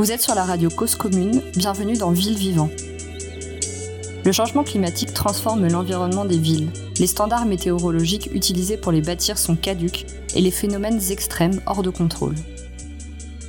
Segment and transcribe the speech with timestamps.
[0.00, 2.70] Vous êtes sur la radio Cause Commune, bienvenue dans Ville Vivant.
[4.24, 6.70] Le changement climatique transforme l'environnement des villes.
[6.98, 11.90] Les standards météorologiques utilisés pour les bâtir sont caduques et les phénomènes extrêmes hors de
[11.90, 12.34] contrôle.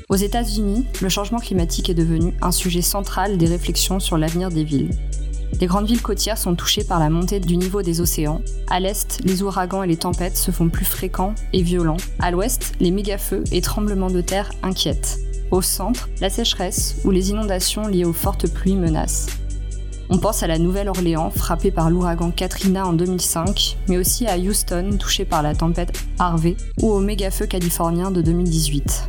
[0.09, 4.65] Aux États-Unis, le changement climatique est devenu un sujet central des réflexions sur l'avenir des
[4.65, 4.91] villes.
[5.61, 8.41] Les grandes villes côtières sont touchées par la montée du niveau des océans.
[8.69, 11.95] À l'est, les ouragans et les tempêtes se font plus fréquents et violents.
[12.19, 15.30] À l'ouest, les mégafeux et tremblements de terre inquiètent.
[15.51, 19.27] Au centre, la sécheresse ou les inondations liées aux fortes pluies menacent.
[20.09, 24.97] On pense à la Nouvelle-Orléans, frappée par l'ouragan Katrina en 2005, mais aussi à Houston,
[24.97, 29.07] touchée par la tempête Harvey, ou au méga-feu californien de 2018.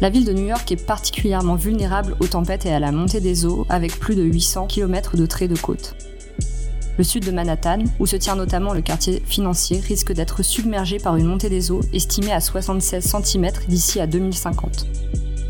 [0.00, 3.46] La ville de New York est particulièrement vulnérable aux tempêtes et à la montée des
[3.46, 5.94] eaux, avec plus de 800 km de traits de côte.
[6.98, 11.16] Le sud de Manhattan, où se tient notamment le quartier financier, risque d'être submergé par
[11.16, 14.86] une montée des eaux estimée à 76 cm d'ici à 2050.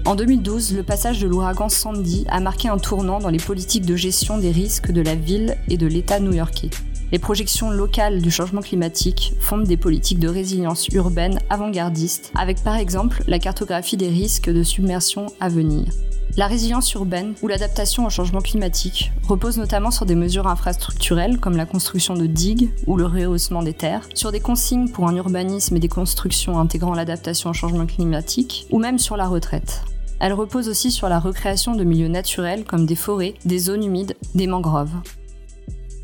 [0.04, 3.96] En 2012, le passage de l'ouragan Sandy a marqué un tournant dans les politiques de
[3.96, 6.70] gestion des risques de la ville et de l'État new-yorkais.
[7.12, 12.76] Les projections locales du changement climatique fondent des politiques de résilience urbaine avant-gardistes, avec par
[12.76, 15.92] exemple la cartographie des risques de submersion à venir.
[16.34, 21.58] La résilience urbaine ou l'adaptation au changement climatique repose notamment sur des mesures infrastructurelles comme
[21.58, 25.76] la construction de digues ou le rehaussement des terres, sur des consignes pour un urbanisme
[25.76, 29.82] et des constructions intégrant l'adaptation au changement climatique, ou même sur la retraite.
[30.20, 34.16] Elle repose aussi sur la recréation de milieux naturels comme des forêts, des zones humides,
[34.34, 34.94] des mangroves.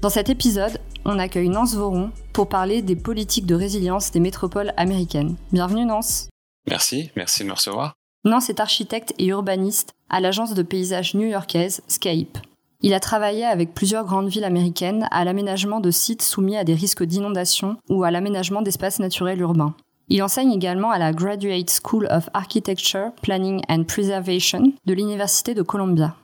[0.03, 4.75] Dans cet épisode, on accueille Nance Voron pour parler des politiques de résilience des métropoles
[4.77, 5.37] américaines.
[5.53, 6.29] Bienvenue Nance.
[6.69, 7.98] Merci, merci de me recevoir.
[8.25, 12.39] Nance est architecte et urbaniste à l'agence de paysage new-yorkaise Scape.
[12.81, 16.75] Il a travaillé avec plusieurs grandes villes américaines à l'aménagement de sites soumis à des
[16.75, 19.75] risques d'inondation ou à l'aménagement d'espaces naturels urbains.
[20.09, 25.63] Il enseigne également à la Graduate School of Architecture, Planning and Preservation de l'Université de
[25.63, 26.15] Columbia.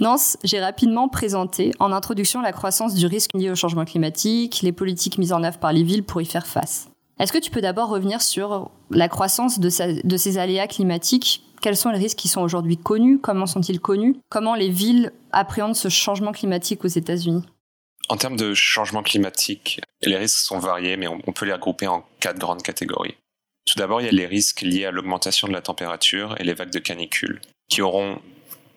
[0.00, 4.72] Nance, j'ai rapidement présenté en introduction la croissance du risque lié au changement climatique, les
[4.72, 6.88] politiques mises en œuvre par les villes pour y faire face.
[7.22, 11.44] Est-ce que tu peux d'abord revenir sur la croissance de, ces aléas climatiques?
[11.60, 13.20] Quels sont les risques qui sont aujourd'hui connus?
[13.20, 14.16] Comment sont-ils connus?
[14.28, 17.44] Comment les villes appréhendent ce changement climatique aux États-Unis?
[18.08, 22.04] En termes de changement climatique, les risques sont variés, mais on peut les regrouper en
[22.18, 23.14] quatre grandes catégories.
[23.66, 26.54] Tout d'abord, il y a les risques liés à l'augmentation de la température et les
[26.54, 28.20] vagues de canicule, qui auront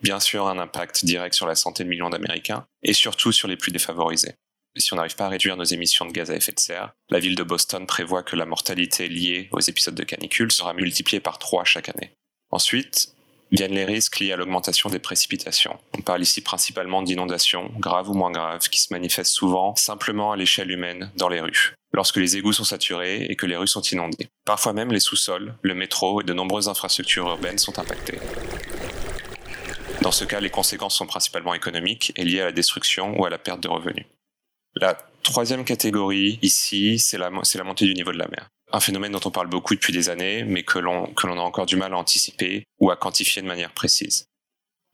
[0.04, 3.56] bien sûr un impact direct sur la santé de millions d'Américains, et surtout sur les
[3.56, 4.36] plus défavorisés
[4.76, 7.18] si on n'arrive pas à réduire nos émissions de gaz à effet de serre, la
[7.18, 11.38] ville de Boston prévoit que la mortalité liée aux épisodes de canicule sera multipliée par
[11.38, 12.12] 3 chaque année.
[12.50, 13.12] Ensuite,
[13.52, 15.78] viennent les risques liés à l'augmentation des précipitations.
[15.96, 20.36] On parle ici principalement d'inondations, graves ou moins graves, qui se manifestent souvent simplement à
[20.36, 23.82] l'échelle humaine dans les rues, lorsque les égouts sont saturés et que les rues sont
[23.82, 24.28] inondées.
[24.44, 28.18] Parfois même les sous-sols, le métro et de nombreuses infrastructures urbaines sont impactés.
[30.02, 33.30] Dans ce cas, les conséquences sont principalement économiques et liées à la destruction ou à
[33.30, 34.06] la perte de revenus.
[34.78, 38.48] La troisième catégorie ici, c'est la, montée du niveau de la mer.
[38.72, 41.42] Un phénomène dont on parle beaucoup depuis des années, mais que l'on, que l'on a
[41.42, 44.26] encore du mal à anticiper ou à quantifier de manière précise.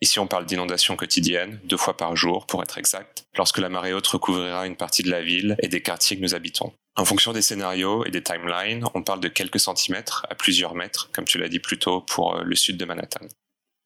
[0.01, 3.93] Ici, on parle d'inondations quotidiennes, deux fois par jour pour être exact, lorsque la marée
[3.93, 6.73] haute recouvrira une partie de la ville et des quartiers que nous habitons.
[6.97, 11.11] En fonction des scénarios et des timelines, on parle de quelques centimètres à plusieurs mètres,
[11.13, 13.27] comme tu l'as dit plus tôt pour euh, le sud de Manhattan.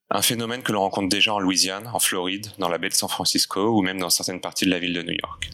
[0.09, 3.09] Un phénomène que l'on rencontre déjà en Louisiane, en Floride, dans la baie de San
[3.09, 5.49] Francisco ou même dans certaines parties de la ville de New York.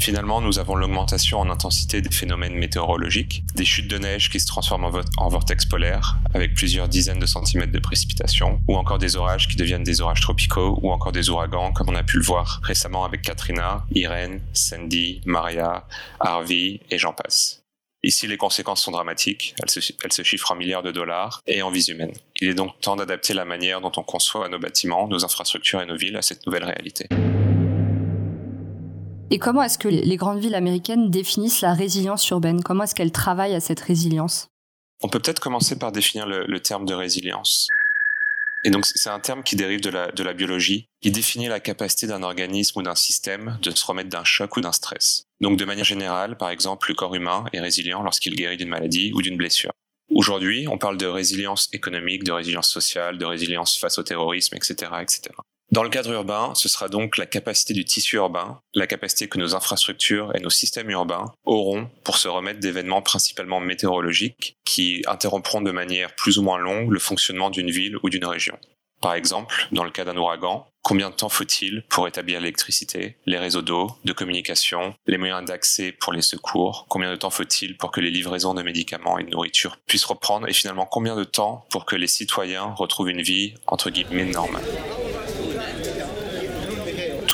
[0.00, 4.46] Finalement, nous avons l'augmentation en intensité des phénomènes météorologiques, des chutes de neige qui se
[4.46, 9.48] transforment en, vortex polaire, avec plusieurs dizaines de centimètres de précipitations, ou encore des orages
[9.48, 12.60] qui deviennent des orages tropicaux, ou encore des ouragans, comme on a pu le voir
[12.62, 15.86] récemment avec Katrina, Irene, Sandy, Maria,
[16.20, 17.64] Harvey, et j'en passe.
[18.02, 21.62] Ici, les conséquences sont dramatiques, elles se, elles se, chiffrent en milliards de dollars et
[21.62, 22.12] en vies humaines.
[22.42, 25.86] Il est donc temps d'adapter la manière dont on conçoit nos bâtiments, nos infrastructures et
[25.86, 27.08] nos villes à cette nouvelle réalité.
[29.30, 32.62] Et comment est-ce que les grandes villes américaines définissent la résilience urbaine?
[32.62, 34.48] Comment est-ce qu'elles travaillent à cette résilience?
[35.02, 37.68] On peut peut-être commencer par définir le, terme de résilience.
[38.64, 41.60] Et donc c'est un terme qui dérive de la, de la biologie, qui définit la
[41.60, 45.24] capacité d'un organisme ou d'un système de se remettre d'un choc ou d'un stress.
[45.40, 49.12] Donc de manière générale, par exemple, le corps humain est résilient lorsqu'il guérit d'une maladie
[49.14, 49.72] ou d'une blessure.
[50.10, 54.92] Aujourd'hui, on parle de résilience économique, de résilience sociale, de résilience face au terrorisme, etc.,
[55.02, 55.30] etc.
[55.70, 59.38] Dans le cadre urbain, ce sera donc la capacité du tissu urbain, la capacité que
[59.38, 65.62] nos infrastructures et nos systèmes urbains auront pour se remettre d'événements principalement météorologiques qui interrompront
[65.62, 68.58] de manière plus ou moins longue le fonctionnement d'une ville ou d'une région.
[69.00, 73.38] Par exemple, dans le cas d'un ouragan, Combien de temps faut-il pour établir l'électricité, les
[73.38, 76.84] réseaux d'eau, de communication, les moyens d'accès pour les secours?
[76.90, 80.46] Combien de temps faut-il pour que les livraisons de médicaments et de nourriture puissent reprendre?
[80.46, 84.62] Et finalement, combien de temps pour que les citoyens retrouvent une vie, entre guillemets, normale?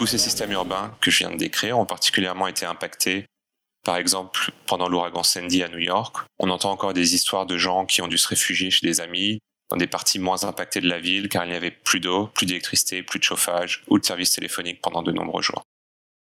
[0.01, 3.27] Tous ces systèmes urbains que je viens de décrire ont particulièrement été impactés.
[3.85, 7.85] Par exemple, pendant l'ouragan Sandy à New York, on entend encore des histoires de gens
[7.85, 11.01] qui ont dû se réfugier chez des amis, dans des parties moins impactées de la
[11.01, 14.31] ville car il n'y avait plus d'eau, plus d'électricité, plus de chauffage ou de services
[14.31, 15.65] téléphoniques pendant de nombreux jours.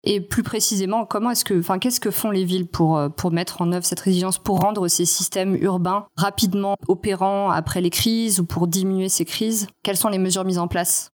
[0.05, 3.33] Et plus précisément, comment est-ce que, enfin, qu'est-ce que font les villes pour euh, pour
[3.33, 8.41] mettre en œuvre cette résilience, pour rendre ces systèmes urbains rapidement opérants après les crises
[8.41, 9.69] ou pour diminuer ces crises?
[9.83, 11.13] Quelles sont les mesures mises en place?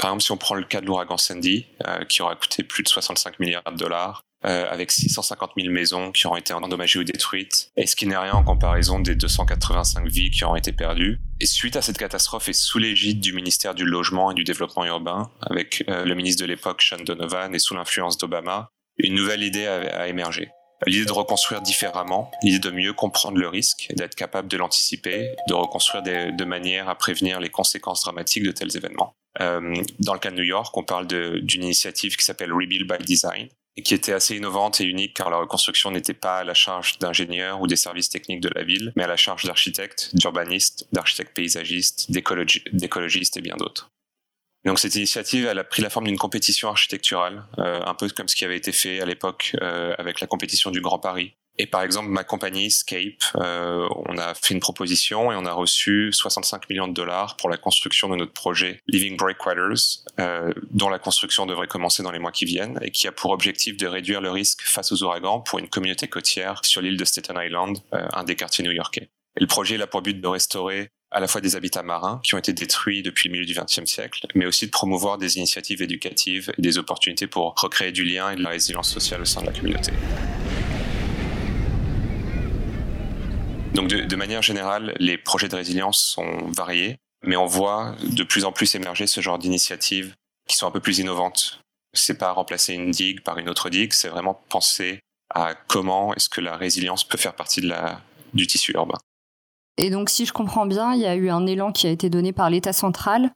[0.00, 2.82] Par exemple, si on prend le cas de l'ouragan Sandy, euh, qui aura coûté plus
[2.82, 7.04] de 65 milliards de dollars, euh, avec 650 000 maisons qui ont été endommagées ou
[7.04, 11.20] détruites, et ce qui n'est rien en comparaison des 285 vies qui ont été perdues.
[11.40, 14.86] Et suite à cette catastrophe et sous l'égide du ministère du Logement et du Développement
[14.86, 19.42] urbain, avec euh, le ministre de l'époque Sean Donovan et sous l'influence d'Obama, une nouvelle
[19.42, 20.50] idée a, émergé.
[20.86, 25.52] L'idée de reconstruire différemment, l'idée de mieux comprendre le risque, d'être capable de l'anticiper, de
[25.52, 29.14] reconstruire de manière à prévenir les conséquences dramatiques de tels événements.
[29.40, 33.04] Euh, dans le cas de New York, on parle d'une initiative qui s'appelle Rebuild by
[33.04, 36.54] Design, et qui était assez innovante et unique car la reconstruction n'était pas à la
[36.54, 40.86] charge d'ingénieurs ou des services techniques de la ville, mais à la charge d'architectes, d'urbanistes,
[40.92, 43.90] d'architectes paysagistes, d'écologistes et bien d'autres.
[44.66, 48.28] Donc cette initiative, elle a pris la forme d'une compétition architecturale, euh, un peu comme
[48.28, 51.66] ce qui avait été fait à l'époque euh, avec la compétition du Grand Paris, et
[51.66, 56.08] par exemple, ma compagnie Scape, euh, on a fait une proposition et on a reçu
[56.10, 60.98] 65 millions de dollars pour la construction de notre projet Living Breakwaters, euh, dont la
[60.98, 64.22] construction devrait commencer dans les mois qui viennent et qui a pour objectif de réduire
[64.22, 68.08] le risque face aux ouragans pour une communauté côtière sur l'île de Staten Island, euh,
[68.14, 69.10] un des quartiers new-yorkais.
[69.36, 72.22] Et le projet il a pour but de restaurer à la fois des habitats marins
[72.24, 75.36] qui ont été détruits depuis le milieu du XXe siècle, mais aussi de promouvoir des
[75.36, 79.26] initiatives éducatives et des opportunités pour recréer du lien et de la résilience sociale au
[79.26, 79.92] sein de la communauté.
[83.74, 88.44] Donc de, manière générale, les projets de résilience sont variés, mais on voit de plus
[88.44, 90.14] en plus émerger ce genre d'initiatives
[90.48, 91.60] qui sont un peu plus innovantes.
[91.92, 95.00] C'est pas remplacer une digue par une autre digue, c'est vraiment penser
[95.32, 97.62] à comment est-ce que la résilience peut faire partie
[98.34, 98.98] du tissu urbain.
[99.76, 102.10] Et donc, si je comprends bien, il y a eu un élan qui a été
[102.10, 103.32] donné par l'État central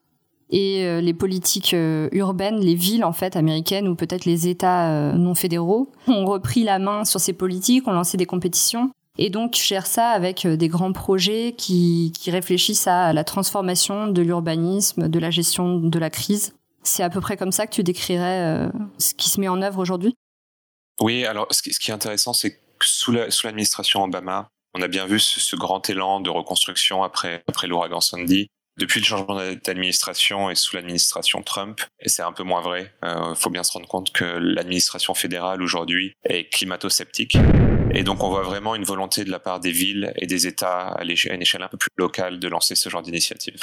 [0.50, 4.90] et euh, les politiques euh, urbaines, les villes en fait américaines ou peut-être les États
[4.90, 9.30] euh, non fédéraux ont repris la main sur ces politiques, ont lancé des compétitions et
[9.30, 14.22] donc, je gère ça avec euh, des grands projets qui, réfléchissent à la transformation de
[14.22, 16.54] l'urbanisme, de la gestion de la crise.
[16.82, 18.68] C'est à peu près comme ça que tu décrirais euh,
[18.98, 20.14] ce qui se met en œuvre aujourd'hui?
[21.00, 25.20] Oui, alors ce qui, est intéressant, c'est que sous l'administration Obama, on a bien vu
[25.20, 28.48] ce, grand élan de reconstruction après, après l'ouragan Sandy.
[28.76, 33.08] Depuis le changement d'administration et sous l'administration Trump, et c'est un peu moins vrai, il
[33.08, 37.36] euh, faut bien se rendre compte que l'administration fédérale aujourd'hui est climato-sceptique.
[37.94, 40.88] Et donc on voit vraiment une volonté de la part des villes et des États
[40.88, 43.60] à, une échelle un peu plus locale de lancer ce genre d'initiative.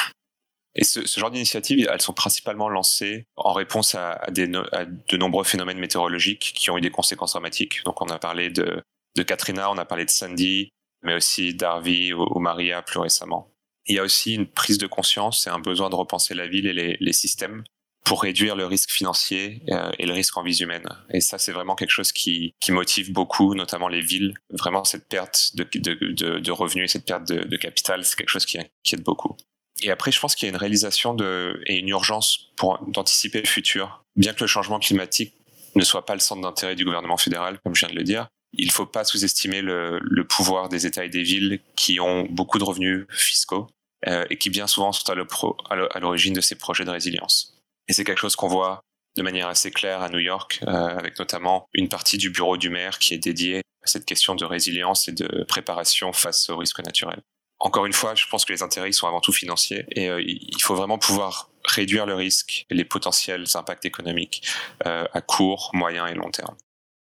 [0.73, 6.53] Et ce, genre d'initiatives, elles sont principalement lancées en réponse à, de nombreux phénomènes météorologiques
[6.55, 7.83] qui ont eu des conséquences dramatiques.
[7.83, 8.81] Donc on a parlé de,
[9.17, 10.69] de Katrina, on a parlé de Sandy,
[11.03, 13.51] mais aussi d'Harvey ou Maria plus récemment.
[13.87, 16.67] Il y a aussi une prise de conscience et un besoin de repenser la ville
[16.67, 17.63] et les, systèmes
[18.03, 20.87] pour réduire le risque financier euh, et le risque en vie humaine.
[21.11, 24.33] Et ça, c'est vraiment quelque chose qui, motive beaucoup, notamment les villes.
[24.49, 25.63] Vraiment, cette perte de,
[26.39, 29.35] de, revenus et cette perte de, capital, c'est quelque chose qui inquiète beaucoup.
[29.83, 33.41] Et après, je pense qu'il y a une réalisation de, et une urgence pour d'anticiper
[33.41, 34.03] le futur.
[34.15, 35.33] Bien que le changement climatique
[35.75, 38.27] ne soit pas le centre d'intérêt du gouvernement fédéral, comme je viens de le dire,
[38.53, 42.59] il ne faut pas sous-estimer le, pouvoir des États et des villes qui ont beaucoup
[42.59, 43.67] de revenus fiscaux
[44.07, 47.50] euh, et qui bien souvent sont à l'origine de ces projets de résilience.
[47.87, 48.81] Et c'est quelque chose qu'on voit
[49.15, 52.69] de manière assez claire à New York, euh, avec notamment une partie du bureau du
[52.69, 56.83] maire qui est dédiée à cette question de résilience et de préparation face aux risques
[56.83, 57.21] naturels.
[57.59, 60.61] Encore une fois, je pense que les intérêts sont avant tout financiers et euh, il
[60.61, 64.47] faut vraiment pouvoir réduire le risque et les potentiels impacts économiques
[64.83, 66.55] à court, moyen et long terme.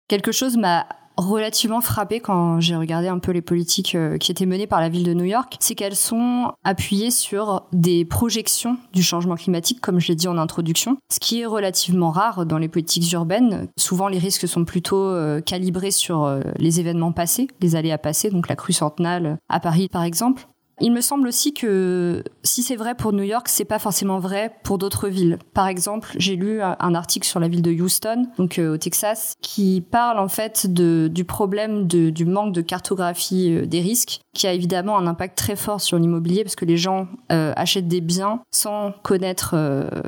[0.09, 4.47] Quelque chose m'a relativement frappé quand j'ai regardé un peu les politiques euh, qui étaient
[4.47, 9.03] menées par la ville de New York, c'est qu'elles sont appuyées sur des projections du
[9.03, 12.69] changement climatique, comme je l'ai dit en introduction, ce qui est relativement rare dans les
[12.69, 13.69] politiques urbaines.
[13.79, 18.31] Souvent, les risques sont plutôt euh, calibrés sur euh, les événements passés, les aléas passés,
[18.31, 20.47] donc la crue centenale à Paris par exemple.
[20.81, 24.53] Il me semble aussi que si c'est vrai pour New York, c'est pas forcément vrai
[24.63, 25.39] pour d'autres villes.
[25.55, 29.37] Par exemple, j'ai lu un article sur la ville de Houston, donc euh, au Texas,
[29.41, 34.21] qui parle en fait de, du problème de, du manque de cartographie euh, des risques,
[34.35, 37.89] qui a évidemment un impact très fort sur l'immobilier parce que les gens euh, achètent
[37.89, 39.57] des biens sans connaître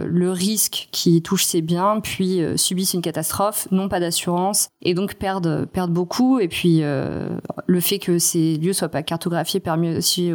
[0.04, 5.14] le risque qui touche ces biens, puis subissent une catastrophe, n'ont pas d'assurance et donc
[5.14, 6.40] perdent perdent beaucoup.
[6.40, 10.30] Et puis le fait que ces lieux soient pas cartographiés permet aussi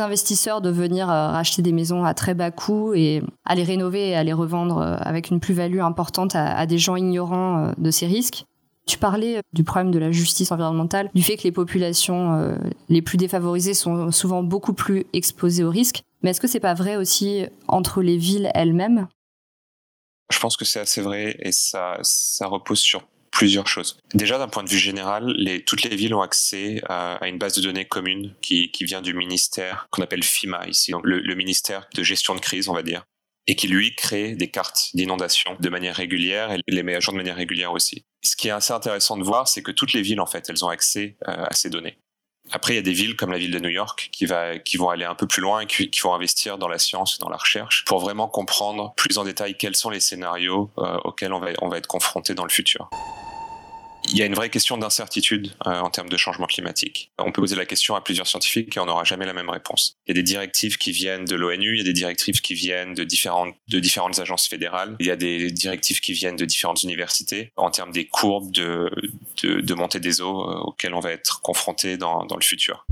[0.00, 4.10] investisseurs de venir euh, racheter des maisons à très bas coût et à les rénover
[4.10, 7.90] et à les revendre euh, avec une plus-value importante à, des gens ignorants euh, de
[7.90, 8.44] ces risques.
[8.86, 12.58] Tu parlais du problème de la justice environnementale, du fait que les populations
[12.88, 16.02] les plus défavorisées sont souvent beaucoup plus exposées aux risques.
[16.22, 19.06] Mais est-ce que c'est pas vrai aussi entre les villes elles-mêmes?
[20.32, 22.00] Je pense que c'est assez vrai et ça
[22.40, 23.04] repose sur
[24.14, 25.34] Déjà, d'un point de vue général,
[25.66, 29.86] toutes les villes ont accès à, une base de données commune qui, vient du ministère
[29.90, 33.04] qu'on appelle FIMA ici, le, ministère de gestion de crise, on va dire,
[33.46, 37.12] et qui lui crée des cartes d'inondation de manière régulière et les met à jour
[37.12, 38.04] de manière régulière aussi.
[38.22, 40.64] Ce qui est assez intéressant de voir, c'est que toutes les villes, en fait, elles
[40.64, 41.98] ont accès euh, à ces données.
[42.50, 45.04] Après, il y a des villes comme la ville de New York qui vont aller
[45.04, 47.84] un peu plus loin et qui, vont investir dans la science et dans la recherche
[47.86, 51.68] pour vraiment comprendre plus en détail quels sont les scénarios euh, auxquels on va, on
[51.68, 52.90] va être confronté dans le futur
[54.08, 57.12] il y a une vraie question d'incertitude euh, en termes de changement climatique.
[57.18, 59.96] On peut poser la question à plusieurs scientifiques et on n'aura jamais la même réponse.
[60.06, 62.54] Il y a des directives qui viennent de l'ONU, il y a des directives qui
[62.54, 66.44] viennent de différentes, de différentes agences fédérales, il y a des directives qui viennent de
[66.44, 68.90] différentes universités en termes des courbes de,
[69.42, 72.86] de, de montée des eaux euh, auxquelles on va être confronté dans, dans le futur.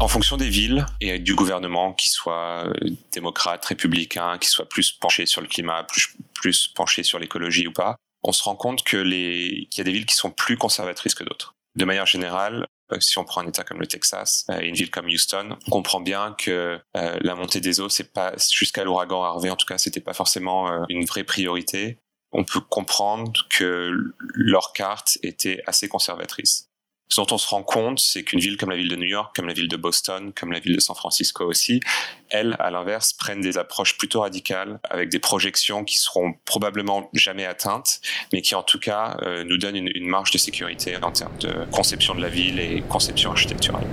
[0.00, 2.72] En fonction des villes et du gouvernement, qui soit euh,
[3.12, 7.72] démocrate, républicain, qui soit plus penché sur le climat, plus, plus penché sur l'écologie ou
[7.72, 10.56] pas, on se rend compte que les qu'il y a des villes qui sont plus
[10.56, 11.54] conservatrices que d'autres.
[11.76, 14.74] De manière générale, euh, si on prend un État comme le Texas et euh, une
[14.74, 18.84] ville comme Houston, on comprend bien que euh, la montée des eaux, c'est pas jusqu'à
[18.84, 21.98] l'ouragan Harvey, en tout cas, c'était pas forcément une vraie priorité.
[22.32, 23.92] On peut comprendre que
[24.34, 26.69] leur carte était assez conservatrice.
[27.10, 29.34] Ce dont on se rend compte, c'est qu'une ville comme la ville de New York,
[29.34, 31.80] comme la ville de Boston, comme la ville de San Francisco aussi,
[32.28, 37.44] elles, à l'inverse, prennent des approches plutôt radicales avec des projections qui seront probablement jamais
[37.44, 38.00] atteintes,
[38.32, 41.52] mais qui en tout cas euh, nous donnent une, marge de sécurité en termes de
[41.72, 43.86] conception de la ville et conception architecturale.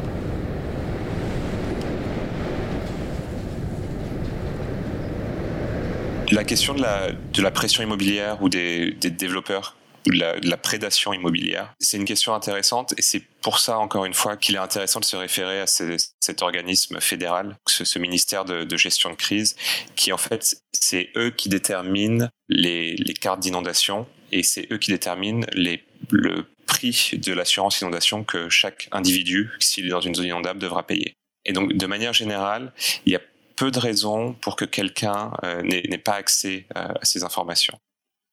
[6.31, 9.76] La question de la, pression immobilière ou des développeurs
[10.08, 11.74] de la, prédation immobilière.
[11.80, 15.06] C'est une question intéressante et c'est pour ça, encore une fois, qu'il est intéressant de
[15.06, 19.56] se référer à cet organisme fédéral, ce, ministère de, gestion de crise,
[19.96, 25.46] qui en fait, c'est eux qui déterminent les, cartes d'inondation et c'est eux qui déterminent
[25.54, 30.86] le prix de l'assurance inondation que chaque individu, s'il est dans une zone inondable, devra
[30.86, 31.14] payer.
[31.46, 32.74] Et donc, de manière générale,
[33.06, 33.22] il y a
[33.56, 37.78] peu de raisons pour que quelqu'un euh, n'ait pas accès euh, à ces informations.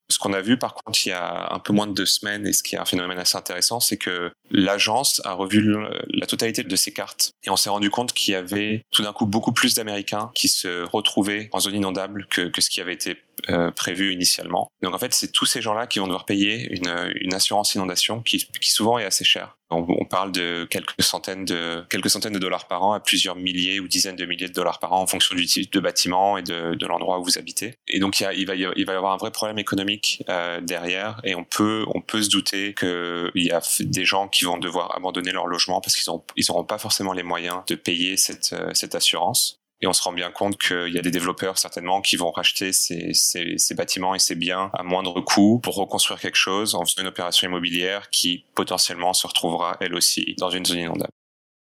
[0.09, 2.45] Ce qu'on a vu par contre il y a un peu moins de deux semaines,
[2.45, 5.75] et ce qui est un phénomène assez intéressant, c'est que l'agence a revu
[6.09, 9.13] la totalité de ses cartes et on s'est rendu compte qu'il y avait tout d'un
[9.13, 13.17] coup beaucoup plus d'Américains qui se retrouvaient en zone inondable que, ce qui avait été
[13.49, 14.71] euh, prévu initialement.
[14.81, 18.21] Donc en fait, c'est tous ces gens-là qui vont devoir payer une, une assurance inondation
[18.21, 19.57] qui, souvent est assez chère.
[19.71, 23.79] On, parle de quelques centaines de quelques centaines de dollars par an à plusieurs milliers
[23.79, 26.43] ou dizaines de milliers de dollars par an en fonction du type de bâtiment et
[26.43, 27.73] de, de l'endroit où vous habitez.
[27.87, 31.33] Et donc il, va, il va y avoir un vrai problème économique euh, derrière et
[31.33, 35.31] on peut on peut se douter qu'il y a des gens qui vont devoir abandonner
[35.31, 38.93] leur logement parce qu'ils n'auront ils pas forcément les moyens de payer cette euh, cette
[38.93, 39.59] assurance.
[39.85, 42.73] Et on se rend bien compte qu'il y a des développeurs certainement qui vont racheter
[42.73, 47.07] ces, bâtiments et ces biens à moindre coût pour reconstruire quelque chose en faisant une
[47.07, 51.11] opération immobilière qui potentiellement se retrouvera elle aussi dans une zone inondable.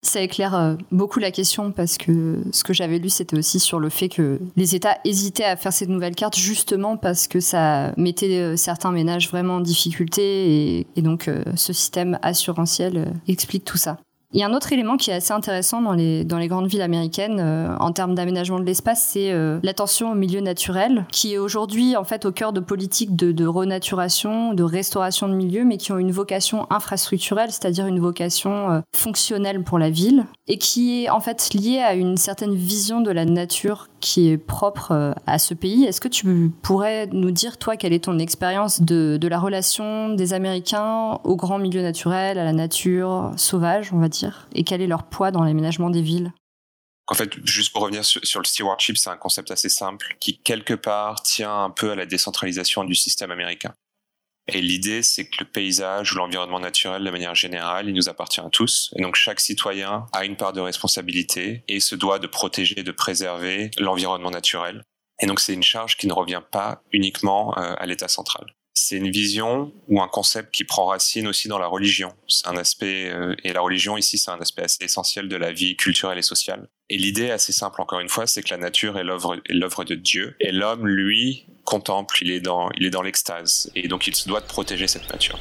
[0.02, 3.78] Ça éclaire euh, beaucoup la question parce que ce que j'avais lu, c'était aussi sur
[3.78, 7.92] le fait que les États hésitaient à faire cette nouvelle carte justement parce que ça
[7.96, 13.64] mettait euh, certains ménages vraiment en difficulté et, et donc euh, ce système assurantiel explique
[13.64, 13.98] tout ça.
[14.32, 16.68] Il y a un autre élément qui est assez intéressant dans les, dans les grandes
[16.68, 21.34] villes américaines euh, en termes d'aménagement de l'espace, c'est euh, l'attention au milieu naturel, qui
[21.34, 25.64] est aujourd'hui en fait au cœur de politiques de, de, renaturation, de restauration de milieux,
[25.64, 30.58] mais qui ont une vocation infrastructurelle, c'est-à-dire une vocation euh, fonctionnelle pour la ville, et
[30.58, 35.14] qui est en fait liée à une certaine vision de la nature qui est propre
[35.26, 35.84] à ce pays.
[35.84, 40.10] Est-ce que tu pourrais nous dire, toi, quelle est ton expérience de, de la relation
[40.10, 44.82] des Américains au grand milieu naturel, à la nature sauvage, on va dire et quel
[44.82, 46.32] est leur poids dans l'aménagement des villes?
[47.06, 50.74] En fait, juste pour revenir sur, le stewardship, c'est un concept assez simple qui, quelque
[50.74, 53.74] part, tient un peu à la décentralisation du système américain.
[54.52, 58.40] Et l'idée, c'est que le paysage ou l'environnement naturel, de manière générale, il nous appartient
[58.40, 58.92] à tous.
[58.96, 62.92] Et donc chaque citoyen a une part de responsabilité et se doit de protéger de
[62.92, 64.84] préserver l'environnement naturel.
[65.20, 68.54] Et donc c'est une charge qui ne revient pas uniquement euh, à l'État central.
[68.82, 72.14] C'est une vision ou un concept qui prend racine aussi dans la religion.
[72.28, 75.52] C'est un aspect, euh, et la religion ici, c'est un aspect assez essentiel de la
[75.52, 76.66] vie culturelle et sociale.
[76.88, 80.34] Et l'idée assez simple, encore une fois, c'est que la nature est l'œuvre, de Dieu.
[80.40, 83.70] Et l'homme, lui, contemple, il est dans, il est dans l'extase.
[83.74, 85.38] Et donc il se doit de protéger cette nature.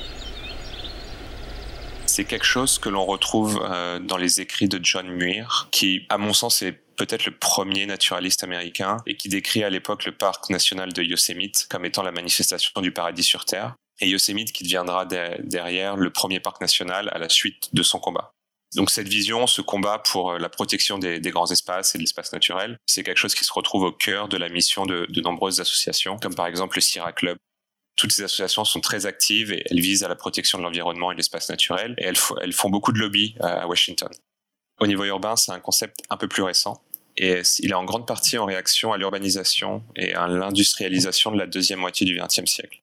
[2.07, 6.17] C'est quelque chose que l'on retrouve euh, dans les écrits de John Muir, qui, à
[6.17, 10.49] mon sens, est peut-être le premier naturaliste américain et qui décrit à l'époque le parc
[10.49, 13.75] national de Yosemite comme étant la manifestation du paradis sur Terre.
[14.01, 18.31] Et Yosemite qui deviendra derrière le premier parc national à la suite de son combat.
[18.75, 22.31] Donc cette vision, ce combat pour euh, la protection des, grands espaces et de l'espace
[22.33, 25.59] naturel, c'est quelque chose qui se retrouve au cœur de la mission de, de nombreuses
[25.59, 27.37] associations, comme par exemple le Sierra Club,
[27.99, 31.15] toutes ces associations sont très actives et elles visent à la protection de l'environnement et
[31.15, 34.09] de l'espace naturel et elles, font beaucoup de lobby à Washington.
[34.79, 36.81] Au niveau urbain, c'est un concept un peu plus récent
[37.19, 41.47] et il est en grande partie en réaction à l'urbanisation et à l'industrialisation de la
[41.47, 42.81] deuxième moitié du XXe siècle.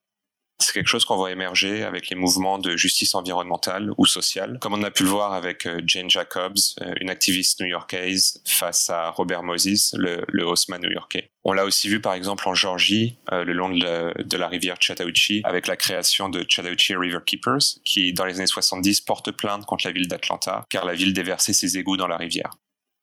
[0.59, 4.73] C'est quelque chose qu'on voit émerger avec les mouvements de justice environnementale ou sociale, comme
[4.73, 9.11] on a pu le voir avec euh, Jane Jacobs, euh, une activiste new-yorkaise, face à
[9.11, 11.29] Robert Moses, le, le new-yorkais.
[11.45, 15.43] On l'a aussi vu par exemple en Georgie, euh, le long de la, rivière Chattahoochee,
[15.45, 19.87] avec la création de Chattahoochee River Keepers, qui dans les années 70 porte plainte contre
[19.87, 22.57] la ville d'Atlanta, car la ville déversait ses égouts dans la rivière.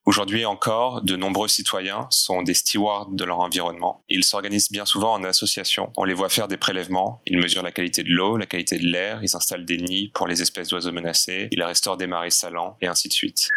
[0.05, 4.03] Aujourd'hui encore, de nombreux citoyens sont des stewards de leur environnement.
[4.09, 5.93] Ils s'organisent bien souvent en association.
[5.95, 7.21] On les voit faire des prélèvements.
[7.25, 9.19] Ils mesurent la qualité de l'eau, la qualité de l'air.
[9.23, 11.47] Ils installent des nids pour les espèces d'oiseaux menacés.
[11.51, 13.47] Ils restaurent des marais salants et ainsi de suite.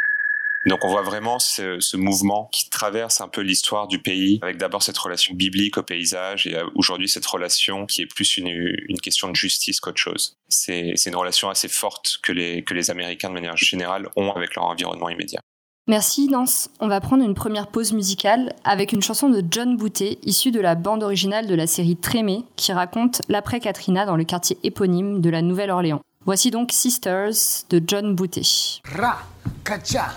[0.67, 4.85] Donc on voit vraiment ce, mouvement qui traverse un peu l'histoire du pays, avec d'abord
[4.85, 9.37] cette relation biblique au paysage et aujourd'hui cette relation qui est plus une, question de
[9.37, 10.39] justice qu'autre chose.
[10.49, 15.09] C'est une relation assez forte que les Américains de manière générale ont avec leur environnement
[15.09, 15.41] immédiat.
[15.89, 16.69] Merci Nance.
[16.81, 20.59] On va prendre une première pause musicale avec une chanson de John Boutet issue de
[20.59, 25.21] la bande originale de la série Trémé qui raconte l'après Katrina dans le quartier éponyme
[25.21, 26.01] de la Nouvelle-Orléans.
[26.25, 27.31] Voici donc Sisters
[27.71, 28.43] de John Boutet.
[28.97, 29.19] Ra,
[29.63, 30.09] kacha.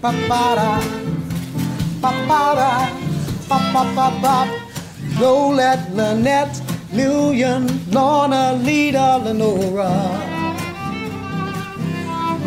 [0.00, 0.78] Papara.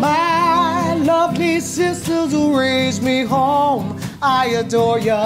[0.01, 5.21] My lovely sisters who raised me home, I adore ya.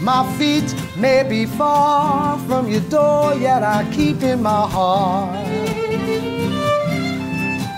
[0.00, 5.50] My feet may be far from your door, yet I keep in my heart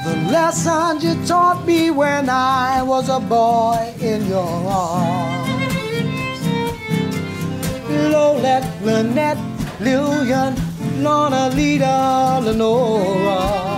[0.05, 5.49] the lessons you taught me when I was a boy in your arms.
[8.13, 9.39] Lolette, Lynette,
[9.81, 10.55] Lillian,
[11.03, 13.72] Lorna, Lita, Lenora.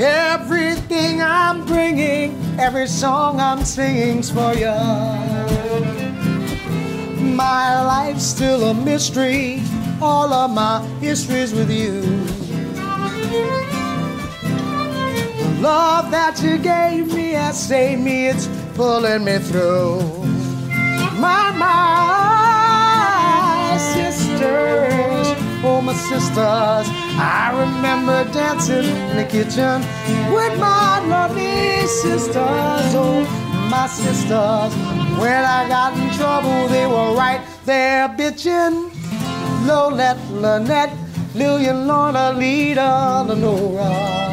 [0.00, 4.70] Everything I'm bringing, every song I'm singing's for you.
[7.34, 9.60] My life's still a mystery,
[10.00, 12.02] all of my history's with you.
[15.42, 19.98] The love that you gave me has saved me, it's pulling me through.
[21.18, 25.07] My, my sisters,
[25.64, 26.86] oh my sisters.
[27.20, 29.82] I remember dancing in the kitchen
[30.32, 32.94] with my lovely sisters.
[32.94, 33.24] Oh,
[33.70, 34.72] my sisters.
[35.18, 38.90] When I got in trouble, they were right there bitching.
[39.66, 40.94] Lolette, Lynette,
[41.34, 44.28] Lillian, Lorna, Lita, Lenora.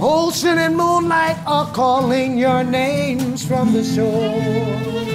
[0.00, 5.13] Oh, Ocean and moonlight are calling your names from the shore.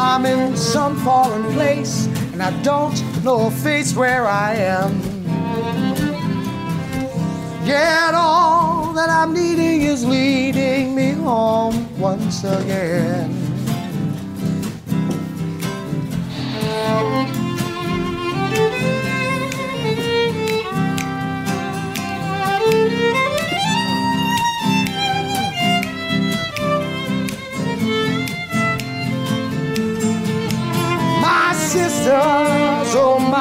[0.00, 5.00] I'm in some foreign place and I don't know a face where I am.
[7.66, 13.34] Yet all that I'm needing is leading me home once again.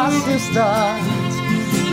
[0.07, 1.35] My sisters.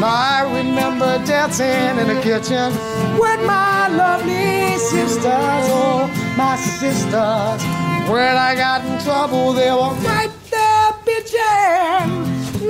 [0.02, 2.70] I remember dancing in the kitchen
[3.18, 7.60] with my lovely sisters, oh my sisters.
[8.08, 12.08] When I got in trouble, they were right there bitching.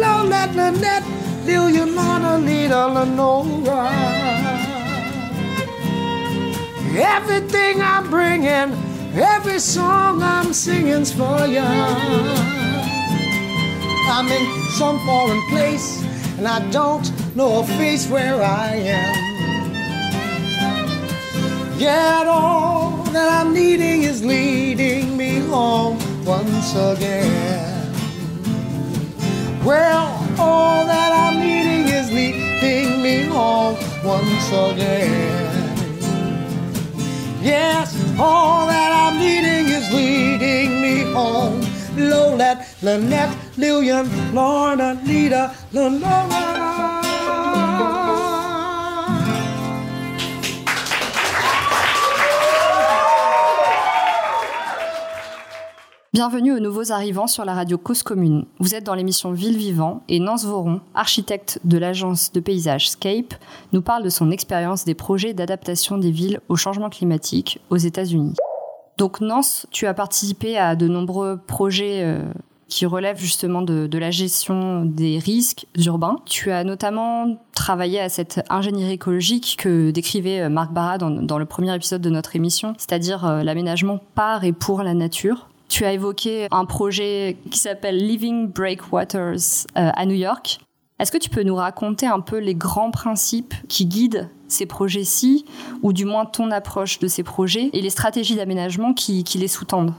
[0.01, 1.07] Lolette, Lynette,
[1.45, 3.91] Lillian, Mona, Lita, Lenora.
[6.97, 8.71] Everything I'm bringing,
[9.17, 12.64] Every song I'm singing's for you.
[14.07, 16.03] I'm in some foreign place
[16.37, 19.35] and I don't know a face where I am.
[21.79, 27.93] Yet all that I'm needing is leading me home once again.
[29.65, 30.07] Well,
[30.39, 35.55] all that I'm needing is leading me home once again.
[37.43, 41.65] Yes, all that I'm needing is leading me home.
[41.97, 44.95] Lolette, Lynette, Lillian, Lorna.
[56.13, 58.47] Bienvenue aux nouveaux arrivants sur la radio Cause Commune.
[58.59, 63.35] Vous êtes dans l'émission Ville Vivant et Nance Voron, architecte de l'agence de paysage Scape,
[63.73, 68.35] nous parle de son expérience des projets d'adaptation des villes au changement climatique aux États-Unis.
[68.99, 72.23] Donc Nance, tu as participé à de nombreux projets euh,
[72.75, 76.17] qui relèvent justement de, la gestion des risques urbains.
[76.25, 81.45] Tu as notamment travaillé à cette ingénierie écologique que décrivait euh, Marc Barra dans, le
[81.45, 85.49] premier épisode de notre émission, c'est-à-dire euh, l'aménagement par et pour la nature.
[85.69, 90.59] Tu as évoqué un projet qui s'appelle Living Breakwaters euh, à New York.
[90.99, 95.45] Est-ce que tu peux nous raconter un peu les grands principes qui guident ces projets-ci,
[95.83, 99.95] ou du moins ton approche de ces projets, et les stratégies d'aménagement qui les sous-tendent?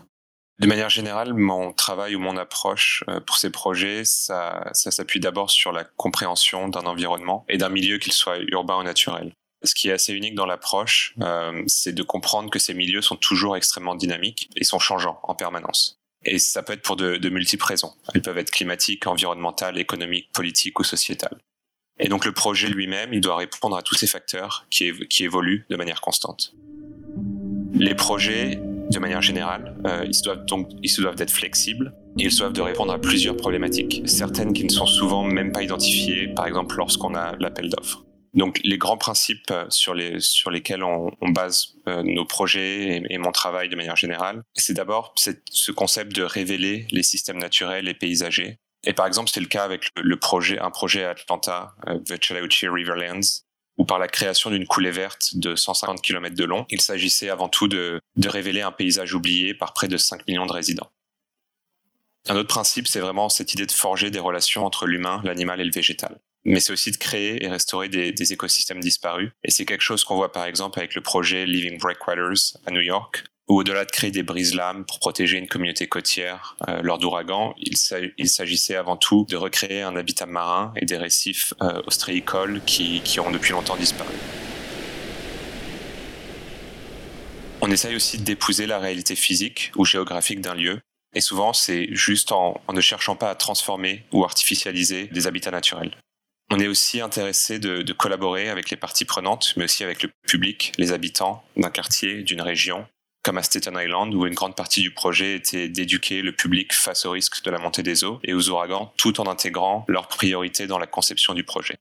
[0.60, 5.20] De manière générale, mon travail ou mon approche euh, pour ces projets, ça, ça s'appuie
[5.20, 9.34] d'abord sur la compréhension d'un environnement et d'un milieu, qu'il soit urbain ou naturel.
[9.64, 13.18] Ce qui est assez unique dans l'approche, euh, c'est de comprendre que ces milieux sont
[13.18, 16.00] toujours extrêmement dynamiques et sont changeants en permanence.
[16.24, 17.94] Et ça peut être pour de, multiples raisons.
[18.14, 21.38] Elles peuvent être climatiques, environnementales, économiques, politiques ou sociétales.
[22.00, 25.66] Et donc le projet lui-même, il doit répondre à tous ces facteurs qui, qui évoluent
[25.70, 26.54] de manière constante.
[27.74, 32.38] Les projets, de manière générale, euh, ils doivent donc ils doivent d'être flexibles et ils
[32.38, 36.48] doivent de répondre à plusieurs problématiques, certaines qui ne sont souvent même pas identifiées, par
[36.48, 38.04] exemple lorsqu'on a l'appel d'offres.
[38.34, 43.18] Donc les grands principes euh, sur, les, sur lesquels on, base euh, nos projets et,
[43.18, 47.94] mon travail de manière générale, c'est d'abord ce concept de révéler les systèmes naturels et
[47.94, 48.58] paysagers.
[48.86, 51.74] Et par exemple, c'est le cas avec le, projet, un projet à Atlanta,
[52.06, 53.45] The Chattahoochee Riverlands,
[53.78, 57.50] où par la création d'une coulée verte de 150 km de long, il s'agissait avant
[57.50, 60.90] tout de, révéler un paysage oublié par près de 5 millions de résidents.
[62.28, 65.66] Un autre principe, c'est vraiment cette idée de forger des relations entre l'humain, l'animal et
[65.66, 69.32] le végétal mais c'est aussi de créer et restaurer des écosystèmes disparus.
[69.44, 72.82] Et c'est quelque chose qu'on voit par exemple avec le projet Living Breakwaters à New
[72.82, 77.54] York, où au-delà de créer des brises-lames pour protéger une communauté côtière euh, lors d'ouragans,
[77.58, 83.02] il s'agissait avant tout de recréer un habitat marin et des récifs euh, ostréicoles qui,
[83.02, 84.14] qui ont depuis longtemps disparu.
[87.62, 90.82] On essaye aussi d'épouser la réalité physique ou géographique d'un lieu,
[91.16, 95.96] et souvent c'est juste en, ne cherchant pas à transformer ou artificialiser des habitats naturels.
[96.52, 100.74] On est aussi intéressé de, collaborer avec les parties prenantes, mais aussi avec le public,
[100.78, 102.86] les habitants d'un quartier, d'une région,
[103.26, 107.06] comme à Staten Island, où une grande partie du projet était d'éduquer le public face
[107.06, 110.68] au risque de la montée des eaux et aux ouragans, tout en intégrant leurs priorités
[110.68, 111.76] dans la conception du projet.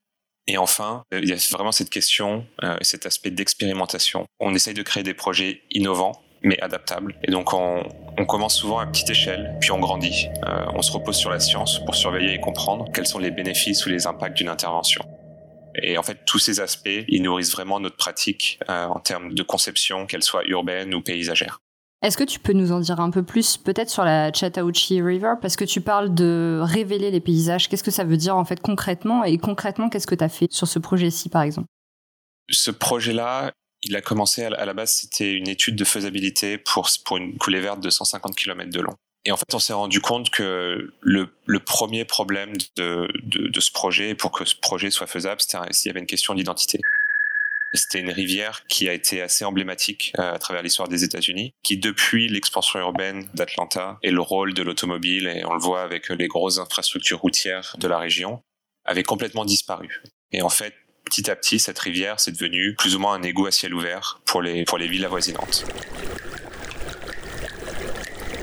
[0.47, 4.25] Et enfin, il y a vraiment cette question, euh, cet aspect d'expérimentation.
[4.41, 7.15] On essaye de créer des projets innovants mais adaptable.
[7.23, 7.83] Et donc on,
[8.19, 10.29] on, commence souvent à petite échelle, puis on grandit.
[10.47, 13.87] Euh, on se repose sur la science pour surveiller et comprendre quels sont les bénéfices
[13.87, 15.03] ou les impacts d'une intervention.
[15.83, 19.43] Et en fait, tous ces aspects, ils nourrissent vraiment notre pratique euh, en termes de
[19.43, 21.61] conception, qu'elle soit urbaine ou paysagère.
[22.03, 25.35] Est-ce que tu peux nous en dire un peu plus, peut-être sur la Chattahoochee River,
[25.41, 27.69] parce que tu parles de révéler les paysages.
[27.69, 29.25] Qu'est-ce que ça veut dire en fait concrètement?
[29.25, 31.67] Et concrètement, qu'est-ce que tu as fait sur ce projet-ci, par exemple?
[32.51, 37.17] Ce projet-là, il a commencé à la base, c'était une étude de faisabilité pour, pour
[37.17, 38.95] une coulée verte de 150 km de long.
[39.25, 43.09] Et en fait, on s'est rendu compte que le, premier problème de,
[43.59, 46.81] ce projet, pour que ce projet soit faisable, c'était s'il y avait une question d'identité.
[47.73, 51.77] C'était une rivière qui a été assez emblématique euh, à travers l'histoire des États-Unis, qui
[51.77, 56.29] depuis l'expansion urbaine d'Atlanta et le rôle de l'automobile, et on le voit avec les
[56.29, 58.43] grosses infrastructures routières de la région,
[58.85, 60.03] avait complètement disparu.
[60.31, 63.47] Et en fait, petit à petit, cette rivière, c'est devenu plus ou moins un égout
[63.47, 65.65] à ciel ouvert pour les villes avoisinantes.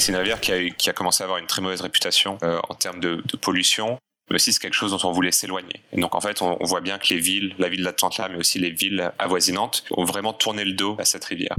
[0.01, 2.99] C'est une rivière qui a, commencé à avoir une très mauvaise réputation euh, en termes
[2.99, 3.99] de, pollution,
[4.31, 5.83] mais aussi c'est quelque chose dont on voulait s'éloigner.
[5.93, 8.71] Donc en fait, on, voit bien que les villes, la ville d'Atlanta, mais aussi les
[8.71, 11.55] villes avoisinantes, ont vraiment tourné le dos à cette rivière.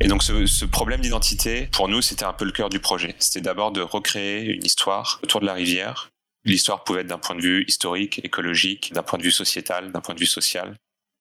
[0.00, 3.16] Et donc ce, problème d'identité, pour nous, c'était un peu le cœur du projet.
[3.18, 6.10] C'était d'abord de recréer une histoire autour de la rivière
[6.44, 10.00] L'histoire pouvait être d'un point de vue historique, écologique, d'un point de vue sociétal, d'un
[10.00, 10.76] point de vue social.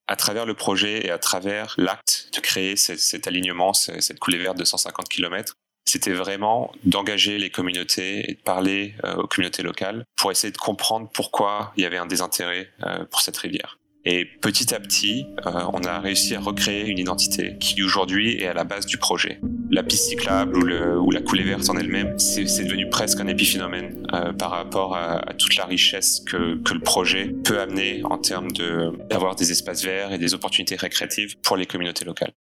[0.05, 4.57] À travers le projet et à travers l'acte de créer cet alignement, cette coulée verte
[4.57, 5.55] de 150 km,
[5.85, 10.57] c'était vraiment d'engager les communautés et de parler euh, aux communautés locales pour essayer de
[10.57, 13.77] comprendre pourquoi il y avait un désintérêt euh, pour cette rivière.
[14.05, 18.47] Et petit à petit, euh, on a réussi à recréer une identité qui aujourd'hui est
[18.47, 19.39] à la base du projet.
[19.71, 24.05] La piste cyclable ou, la coulée verte en elle-même, c'est devenu presque un épiphénomène
[24.37, 28.51] par rapport à, toute la richesse que, que, le projet peut amener en termes
[29.09, 32.33] d'avoir des espaces verts et des opportunités récréatives pour les communautés locales.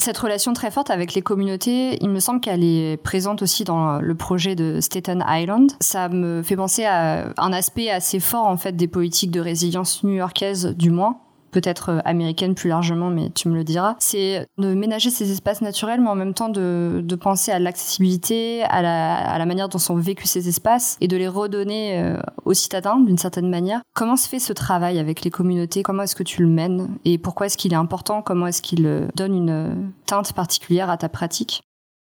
[0.00, 4.00] Cette relation très forte avec les communautés, il me semble qu'elle est présente aussi dans
[4.00, 5.72] le projet de Staten Island.
[5.80, 10.02] Ça me fait penser à un aspect assez fort en fait des politiques de résilience
[10.02, 14.74] new-yorkaises du moins peut-être euh, américaine plus largement, mais tu me le diras, c'est de
[14.74, 19.38] ménager ces espaces naturels, mais en même temps de, penser à l'accessibilité, à la, à
[19.38, 23.18] la, manière dont sont vécus ces espaces et de les redonner euh, aux citadins d'une
[23.18, 23.82] certaine manière.
[23.94, 25.82] Comment se fait ce travail avec les communautés?
[25.82, 26.96] Comment est-ce que tu le mènes?
[27.04, 28.22] Et pourquoi est-ce qu'il est important?
[28.22, 31.62] Comment est-ce qu'il euh, donne une teinte particulière à ta pratique?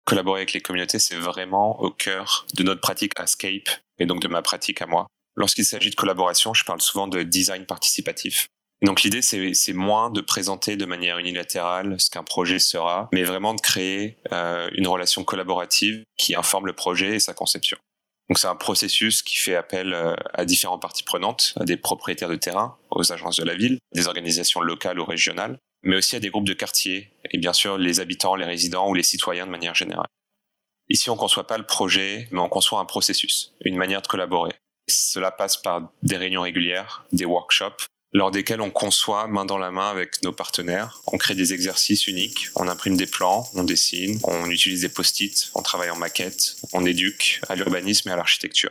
[0.06, 3.70] Collaborer avec les communautés, c'est vraiment au cœur de notre pratique à Scape
[4.00, 5.08] et donc de ma pratique à moi.
[5.36, 8.48] Lorsqu'il s'agit de collaboration, je parle souvent de design participatif.
[8.84, 13.54] Donc l'idée, c'est moins de présenter de manière unilatérale ce qu'un projet sera, mais vraiment
[13.54, 17.78] de créer euh, une relation collaborative qui informe le projet et sa conception.
[18.28, 22.28] Donc c'est un processus qui fait appel euh, à différentes parties prenantes, à des propriétaires
[22.28, 26.20] de terrain, aux agences de la ville, des organisations locales ou régionales, mais aussi à
[26.20, 29.52] des groupes de quartiers et bien sûr les habitants, les résidents ou les citoyens de
[29.52, 30.08] manière générale.
[30.90, 34.08] Ici, on ne conçoit pas le projet, mais on conçoit un processus, une manière de
[34.08, 34.52] collaborer.
[34.90, 39.72] Cela passe par des réunions régulières, des workshops, lors desquels on conçoit main dans la
[39.72, 41.02] main avec nos partenaires.
[41.08, 45.52] On crée des exercices uniques, on imprime des plans, on dessine, on utilise des post-it,
[45.56, 48.70] on travaille en maquette, on éduque à l'urbanisme et à l'architecture.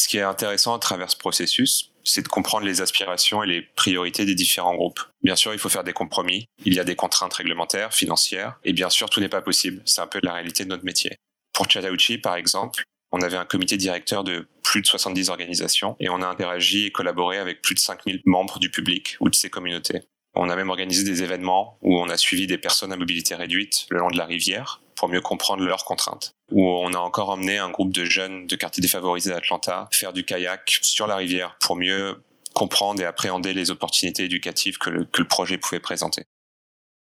[0.00, 3.62] Ce qui est intéressant à travers ce processus, c'est de comprendre les aspirations et les
[3.62, 5.00] priorités des différents groupes.
[5.22, 8.72] Bien sûr, il faut faire des compromis, il y a des contraintes réglementaires, financières, et
[8.72, 9.82] bien sûr, tout n'est pas possible.
[9.86, 11.16] C'est un peu la réalité de notre métier.
[11.52, 12.84] Pour Chattahoochee, par exemple,
[13.14, 16.90] on avait un comité directeur de plus de 70 organisations et on a interagi et
[16.90, 20.02] collaboré avec plus de 5000 membres du public ou de ces communautés.
[20.34, 23.86] On a même organisé des événements où on a suivi des personnes à mobilité réduite
[23.90, 26.34] le long de la rivière pour mieux comprendre leurs contraintes.
[26.50, 30.24] Où on a encore emmené un groupe de jeunes de quartiers défavorisés d'Atlanta faire du
[30.24, 32.20] kayak sur la rivière pour mieux
[32.52, 36.24] comprendre et appréhender les opportunités éducatives que le projet pouvait présenter.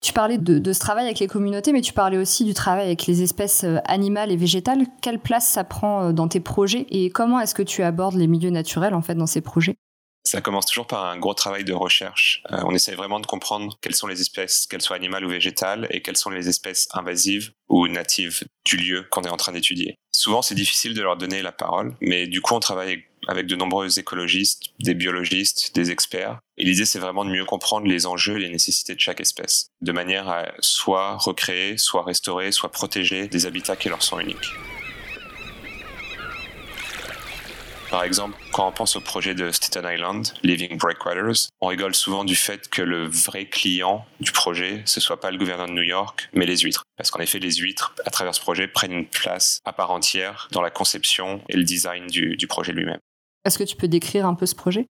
[0.01, 3.05] Tu parlais de, ce travail avec les communautés, mais tu parlais aussi du travail avec
[3.05, 4.85] les espèces euh, animales et végétales.
[5.01, 8.27] Quelle place ça prend euh, dans tes projets et comment est-ce que tu abordes les
[8.27, 9.75] milieux naturels en fait dans ces projets?
[10.23, 12.43] Ça commence toujours par un gros travail de recherche.
[12.51, 15.87] Euh, on essaie vraiment de comprendre quelles sont les espèces, qu'elles soient animales ou végétales,
[15.89, 19.97] et quelles sont les espèces invasives ou natives du lieu qu'on est en train d'étudier.
[20.19, 23.55] Souvent, c'est difficile de leur donner la parole, mais du coup, on travaille avec de
[23.55, 26.39] nombreux écologistes, des biologistes, des experts.
[26.57, 29.69] Et l'idée, c'est vraiment de mieux comprendre les enjeux et les nécessités de chaque espèce,
[29.79, 34.51] de manière à soit recréer, soit restaurer, soit protéger des habitats qui leur sont uniques.
[37.89, 42.23] Par exemple, quand on pense au projet de Staten Island, Living Breakwaters, on rigole souvent
[42.23, 45.81] du fait que le vrai client du projet, ce soit pas le gouverneur de New
[45.81, 46.83] York, mais les huîtres.
[46.97, 50.47] Parce qu'en effet, les huîtres, à travers ce projet, prennent une place à part entière
[50.51, 52.99] dans la conception et le design du, du projet lui-même.
[53.43, 54.85] Est-ce que tu peux décrire un peu ce projet?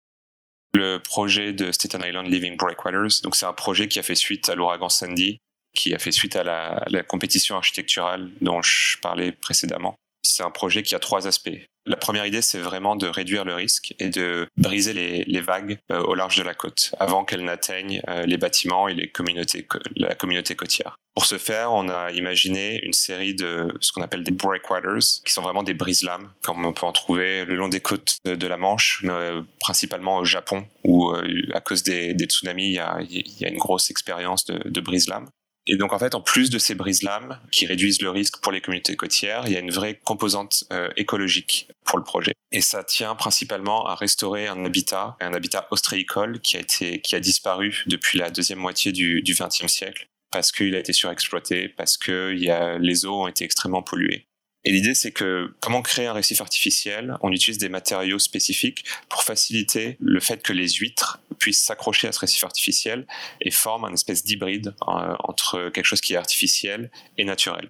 [0.74, 4.50] Le projet de Staten Island Living Breakwaters, donc c'est un projet qui a fait suite
[4.50, 5.38] à l'ouragan Sandy,
[5.76, 9.96] qui a fait suite à la, la compétition architecturale dont je parlais précédemment.
[10.24, 11.60] C'est un projet qui a trois aspects.
[11.88, 16.04] La première idée, c'est vraiment de réduire le risque et de briser les, vagues euh,
[16.04, 20.14] au large de la côte avant qu'elles n'atteignent euh, les bâtiments et les communautés, la
[20.14, 20.98] communauté côtière.
[21.16, 25.32] Pour ce faire, on a imaginé une série de ce qu'on appelle des breakwaters, qui
[25.32, 28.58] sont vraiment des brise-lames, comme on peut en trouver le long des côtes de, la
[28.58, 31.10] Manche, euh, principalement au Japon, où
[31.54, 35.30] à cause des, tsunamis, il y, a, une grosse expérience de, de brise-lames.
[35.68, 38.62] Et donc en fait, en plus de ces brises-lames qui réduisent le risque pour les
[38.62, 42.34] communautés côtières, il y a une vraie composante euh, écologique pour le projet.
[42.52, 47.16] Et ça tient principalement à restaurer un habitat, un habitat ostréicole qui a été, qui
[47.16, 51.98] a disparu depuis la deuxième moitié du XXe siècle parce qu'il a été surexploité, parce
[51.98, 52.36] que
[52.80, 54.28] les eaux ont été extrêmement polluées.
[54.68, 59.24] Et l'idée, c'est que comment créer un récif artificiel On utilise des matériaux spécifiques pour
[59.24, 63.08] faciliter le fait que les huîtres puissent s'accrocher à ce récif artificiel
[63.40, 67.70] et forment un espèce d'hybride euh, entre quelque chose qui est artificiel et naturel.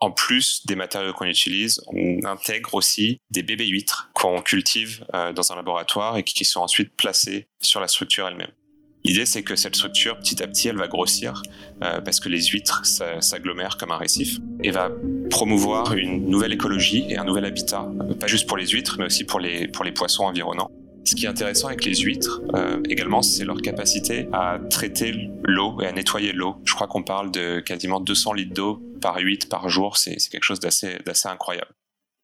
[0.00, 5.32] En plus des matériaux qu'on utilise, on intègre aussi des bébés huîtres qu'on cultive euh,
[5.32, 8.52] dans un laboratoire et qui sont ensuite placés sur la structure elle-même.
[9.06, 11.42] L'idée, c'est que cette structure, petit à petit, elle va grossir
[11.82, 12.82] euh, parce que les huîtres
[13.20, 14.90] s'agglomèrent comme un récif et va
[15.28, 19.04] promouvoir une nouvelle écologie et un nouvel habitat, euh, pas juste pour les huîtres, mais
[19.04, 20.70] aussi pour les, pour les poissons environnants.
[21.04, 25.82] Ce qui est intéressant avec les huîtres euh, également, c'est leur capacité à traiter l'eau
[25.82, 26.56] et à nettoyer l'eau.
[26.64, 29.98] Je crois qu'on parle de quasiment 200 litres d'eau par huître par jour.
[29.98, 31.72] C'est quelque chose d'assez incroyable.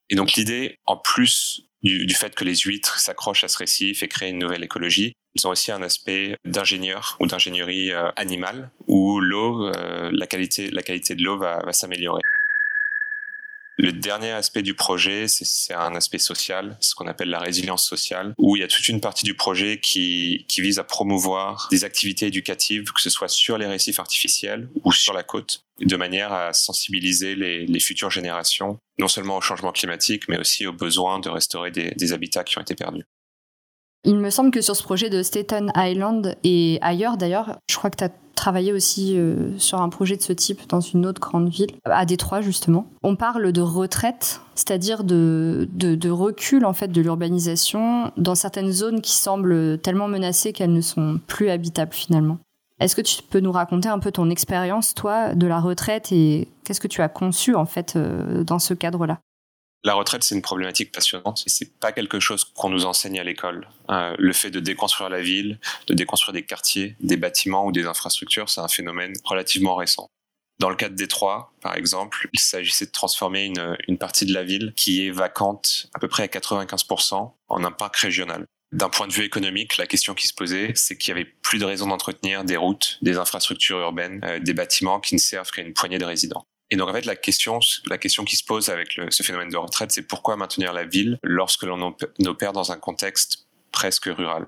[0.09, 4.03] Et donc l'idée, en plus du, du, fait que les huîtres s'accrochent à ce récif
[4.03, 8.71] et créent une nouvelle écologie, ils ont aussi un aspect d'ingénieur ou d'ingénierie euh, animale
[8.87, 12.23] où l'eau, euh, la qualité, la qualité de l'eau va, va s'améliorer.
[13.83, 18.35] Le dernier aspect du projet, c'est un aspect social, ce qu'on appelle la résilience sociale,
[18.37, 22.27] où il y a toute une partie du projet qui, vise à promouvoir des activités
[22.27, 26.53] éducatives, que ce soit sur les récifs artificiels ou sur la côte, de manière à
[26.53, 31.71] sensibiliser les, futures générations, non seulement au changement climatique, mais aussi aux besoins de restaurer
[31.71, 33.07] des habitats qui ont été perdus.
[34.05, 37.91] Il me semble que sur ce projet de Staten Island et ailleurs d'ailleurs, je crois
[37.91, 41.21] que tu as travaillé aussi euh, sur un projet de ce type dans une autre
[41.21, 42.87] grande ville, à Détroit justement.
[43.03, 49.03] On parle de retraite, c'est-à-dire de, de, recul en fait de l'urbanisation dans certaines zones
[49.03, 52.39] qui semblent tellement menacées qu'elles ne sont plus habitables finalement.
[52.81, 56.49] Est-ce que tu peux nous raconter un peu ton expérience, toi, de la retraite et
[56.65, 59.19] qu'est-ce que tu as conçu en fait euh, dans ce cadre-là?
[59.83, 61.43] La retraite, c'est une problématique passionnante.
[61.47, 63.69] C'est pas quelque chose qu'on nous enseigne à l'école.
[63.89, 67.87] Euh, le fait de déconstruire la ville, de déconstruire des quartiers, des bâtiments ou des
[67.87, 70.11] infrastructures, c'est un phénomène relativement récent.
[70.59, 74.35] Dans le cas de Détroit, par exemple, il s'agissait de transformer une, une partie de
[74.35, 78.45] la ville qui est vacante à peu près à 95% en un parc régional.
[78.73, 81.59] D'un point de vue économique, la question qui se posait, c'est qu'il y avait plus
[81.59, 85.63] de raison d'entretenir des routes, des infrastructures urbaines, euh, des bâtiments qui ne servent qu'à
[85.63, 86.45] une poignée de résidents.
[86.71, 89.57] Et donc en fait la question, la question qui se pose avec ce phénomène de
[89.57, 91.95] retraite, c'est pourquoi maintenir la ville lorsque l'on
[92.27, 94.47] opère dans un contexte presque rural?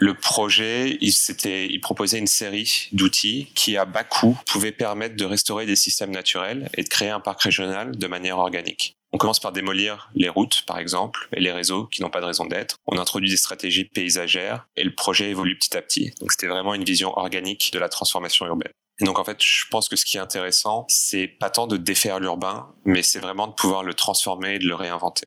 [0.00, 1.12] Le projet, il,
[1.44, 6.12] il proposait une série d'outils qui, à bas coût, pouvaient permettre de restaurer des systèmes
[6.12, 8.94] naturels et de créer un parc régional de manière organique.
[9.12, 12.26] On commence par démolir les routes, par exemple, et les réseaux qui n'ont pas de
[12.26, 12.76] raison d'être.
[12.86, 16.12] On introduit des stratégies paysagères et le projet évolue petit à petit.
[16.20, 18.72] Donc c'était vraiment une vision organique de la transformation urbaine.
[19.00, 21.76] Et donc en fait, je pense que ce qui est intéressant, c'est pas tant de
[21.76, 25.24] défaire l'urbain, mais c'est vraiment de pouvoir le transformer et de le réinventer.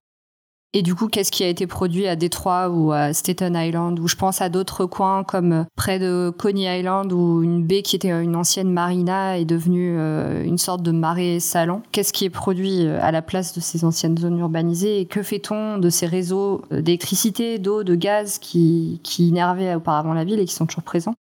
[0.73, 4.07] Et du coup, qu'est-ce qui a été produit à Détroit ou à Staten Island, ou
[4.07, 8.09] je pense à d'autres coins comme près de Coney Island, où une baie qui était
[8.09, 11.81] une ancienne marina est devenue euh, une sorte de marais salant.
[11.91, 15.23] Qu'est-ce qui est produit euh, à la place de ces anciennes zones urbanisées et que
[15.23, 19.33] fait-on de ces réseaux euh, d'électricité, d'eau, de gaz qui, qui
[19.75, 21.15] auparavant la ville et qui sont toujours présents?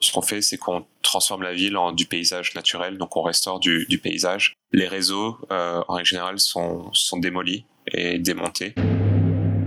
[0.00, 3.60] Ce qu'on fait, c'est qu'on transforme la ville en du paysage naturel, donc on restaure
[3.60, 4.54] du, paysage.
[4.72, 8.74] Les réseaux, euh, en règle générale, sont, démolis et démontés.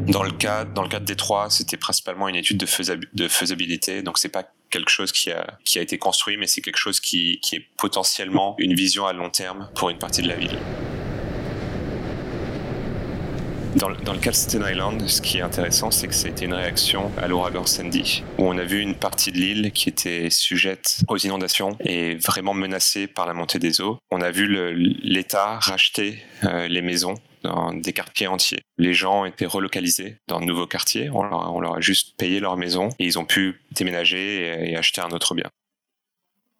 [0.08, 4.30] Dans le cas, dans le de Détroit, c'était principalement une étude de, faisabilité, donc c'est
[4.30, 8.76] pas quelque chose qui a, été construit, mais c'est quelque chose qui est potentiellement une
[8.76, 10.58] vision à long terme pour une partie de la ville.
[13.76, 17.66] Dans, le cas Island, ce qui est intéressant, c'est que c'était une réaction à l'ouragan
[17.66, 22.16] Sandy, où on a vu une partie de l'île qui était sujette aux inondations et
[22.16, 24.00] vraiment menacée par la montée des eaux.
[24.12, 24.48] On a vu
[25.04, 28.60] l'État racheter euh, les maisons dans des quartiers entiers.
[28.78, 31.10] Les gens été relocalisés dans de nouveaux quartiers.
[31.12, 35.10] On leur, a juste payé leur maison et ils ont pu déménager et acheter un
[35.10, 35.50] autre bien.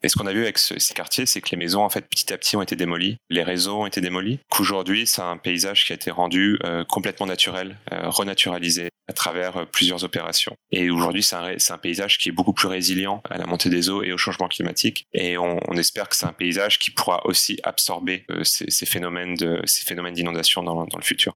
[0.02, 2.32] Et ce qu'on a vu avec ces quartiers, c'est que les maisons, en fait, petit
[2.32, 5.92] à petit, ont été démolies, les réseaux ont été démolis, qu'aujourd'hui, c'est un paysage qui
[5.92, 10.56] a été rendu euh, complètement naturel, euh, renaturalisé à travers euh, plusieurs opérations.
[10.70, 14.02] Et aujourd'hui, c'est un, paysage qui est beaucoup plus résilient à la montée des eaux
[14.02, 15.06] et au changement climatique.
[15.12, 19.60] Et on, espère que c'est un paysage qui pourra aussi absorber ces, ces, phénomènes de
[19.64, 21.34] ces phénomènes d'inondation dans, dans le futur.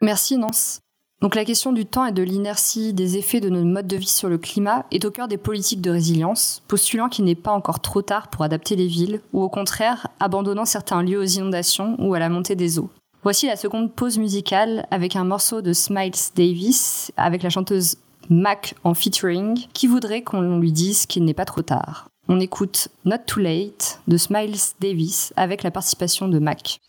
[0.00, 0.83] Merci Nance.
[1.24, 4.06] Donc la question du temps et de l'inertie des effets de notre mode de vie
[4.06, 7.80] sur le climat est au cœur des politiques de résilience, postulant qu'il n'est pas encore
[7.80, 12.12] trop tard pour adapter les villes, ou au contraire, abandonnant certains lieux aux inondations ou
[12.12, 12.90] à la montée des eaux.
[13.22, 17.96] Voici la seconde pause musicale avec un morceau de Smiles Davis, avec la chanteuse
[18.28, 22.10] Mac en featuring, qui voudrait qu'on lui dise qu'il n'est pas trop tard.
[22.28, 26.80] On écoute Not Too Late de Smiles Davis avec la participation de Mac.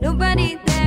[0.00, 0.77] Nobody there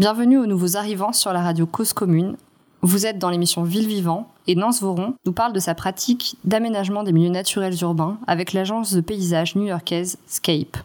[0.00, 2.38] Bienvenue aux nouveaux arrivants sur la radio Cause Commune.
[2.80, 7.02] Vous êtes dans l'émission Ville Vivant et Nance Voron nous parle de sa pratique d'aménagement
[7.02, 10.78] des milieux naturels urbains avec l'agence de paysage new-yorkaise Scape.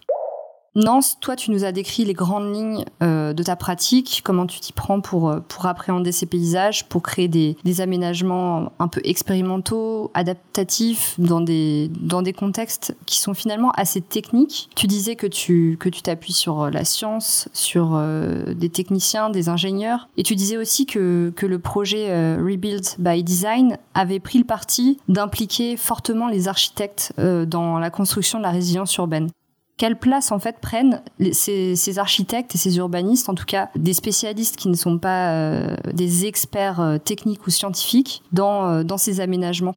[0.75, 4.59] Nance, toi, tu nous as décrit les grandes lignes euh, de ta pratique, comment tu
[4.59, 9.01] t'y prends pour, euh, pour appréhender ces paysages, pour créer des, des aménagements un peu
[9.03, 14.69] expérimentaux, adaptatifs, dans des, dans des contextes qui sont finalement assez techniques.
[14.75, 19.29] Tu disais que tu que tu t'appuies sur euh, la science, sur euh, des techniciens,
[19.29, 24.19] des ingénieurs, et tu disais aussi que, que le projet euh, Rebuild by Design avait
[24.19, 29.29] pris le parti d'impliquer fortement les architectes dans la construction de la résilience urbaine
[29.77, 34.55] quelle place en fait prennent ces, architectes et ces urbanistes, en tout cas des spécialistes
[34.55, 39.19] qui ne sont pas euh, des experts euh, techniques ou scientifiques, dans, euh, dans ces
[39.19, 39.75] aménagements?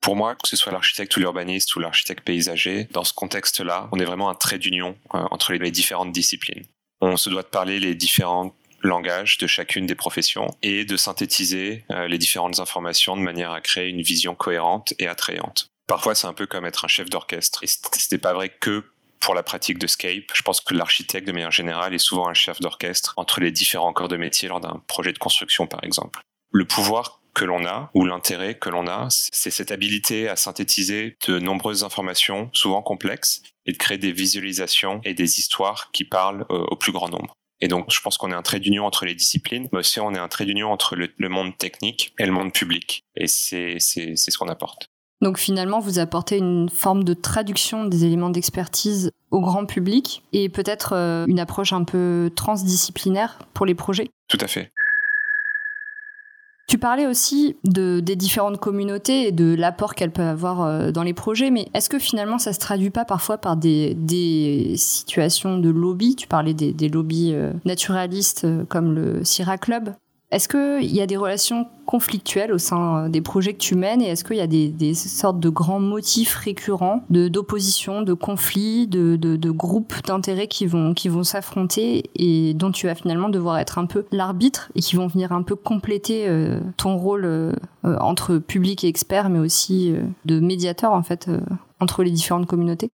[0.00, 3.98] Pour moi, que ce soit l'architecte ou l'urbaniste ou l'architecte paysager, dans ce contexte-là, on
[3.98, 6.64] est vraiment un trait d'union entre les, différentes disciplines.
[7.00, 11.84] On se doit de parler les différents langages de chacune des professions et de synthétiser
[12.06, 15.66] les différentes informations de manière à créer une vision cohérente et attrayante.
[15.88, 17.64] Parfois, c'est un peu comme être un chef d'orchestre.
[17.64, 18.84] Et C'était pas vrai que
[19.20, 20.30] pour la pratique de Scape.
[20.34, 23.92] Je pense que l'architecte, de manière générale, est souvent un chef d'orchestre entre les différents
[23.92, 26.20] corps de métier lors d'un projet de construction, par exemple.
[26.50, 31.16] Le pouvoir que l'on a, ou l'intérêt que l'on a, c'est cette habilité à synthétiser
[31.26, 36.46] de nombreuses informations, souvent complexes, et de créer des visualisations et des histoires qui parlent
[36.50, 37.34] euh, au plus grand nombre.
[37.60, 40.14] Et donc, je pense qu'on est un trait d'union entre les disciplines, mais aussi on
[40.14, 43.02] est un trait d'union entre le, le monde technique et le monde public.
[43.16, 44.88] Et c'est ce qu'on apporte.
[45.20, 50.48] Donc finalement, vous apportez une forme de traduction des éléments d'expertise au grand public et
[50.48, 54.10] peut-être euh, une approche un peu transdisciplinaire pour les projets.
[54.28, 54.70] Tout à fait.
[56.68, 61.02] Tu parlais aussi de, des différentes communautés et de l'apport qu'elles peuvent avoir euh, dans
[61.02, 65.58] les projets, mais est-ce que finalement ça se traduit pas parfois par des, des situations
[65.58, 66.14] de lobby?
[66.14, 69.94] Tu parlais des, des lobbies euh, naturalistes comme le Sierra Club.
[70.30, 74.02] Est-ce qu'il y a des relations conflictuelles au sein euh, des projets que tu mènes
[74.02, 79.16] et est-ce qu'il y a des, sortes de grands motifs récurrents d'opposition, de conflits, de,
[79.16, 83.78] de, groupes d'intérêts qui vont, qui vont s'affronter et dont tu vas finalement devoir être
[83.78, 87.52] un peu l'arbitre et qui vont venir un peu compléter euh, ton rôle euh,
[87.84, 89.94] entre public et expert mais aussi
[90.26, 91.30] de médiateur en fait
[91.80, 92.90] entre les différentes communautés?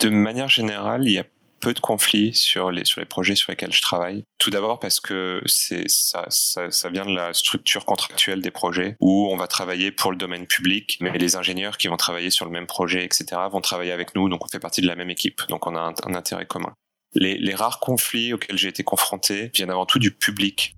[0.00, 1.24] De manière générale, il y a
[1.64, 4.24] peu de conflits sur les, sur les projets sur lesquels je travaille.
[4.38, 9.28] Tout d'abord parce que c'est, ça, ça, vient de la structure contractuelle des projets où
[9.30, 12.50] on va travailler pour le domaine public, mais les ingénieurs qui vont travailler sur le
[12.50, 15.40] même projet, etc., vont travailler avec nous, donc on fait partie de la même équipe,
[15.48, 16.74] donc on a un, un intérêt commun.
[17.14, 20.76] Les, les rares conflits auxquels j'ai été confronté viennent avant tout du public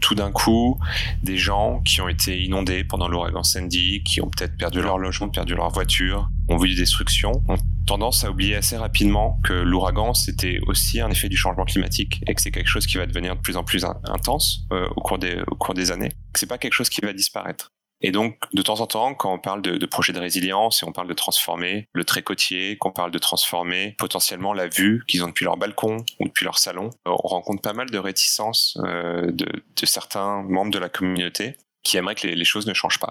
[0.00, 0.78] tout d'un coup
[1.22, 5.28] des gens qui ont été inondés pendant l'ouragan Sandy, qui ont peut-être perdu leur logement,
[5.28, 10.12] perdu leur voiture, ont vu des destructions, ont tendance à oublier assez rapidement que l'ouragan
[10.12, 13.36] c'était aussi un effet du changement climatique et que c'est quelque chose qui va devenir
[13.36, 16.10] de plus en plus in- intense euh, au cours des au cours des années.
[16.34, 17.72] C'est pas quelque chose qui va disparaître.
[18.02, 20.86] Et donc, de temps en temps, quand on parle de, de projets de résilience et
[20.86, 25.24] on parle de transformer le trait côtier, qu'on parle de transformer potentiellement la vue qu'ils
[25.24, 28.76] ont depuis leur balcon ou depuis leur salon, euh, on rencontre pas mal de réticences
[28.84, 29.46] euh, de,
[29.84, 33.10] certains membres de la communauté qui aimeraient que les choses ne changent pas.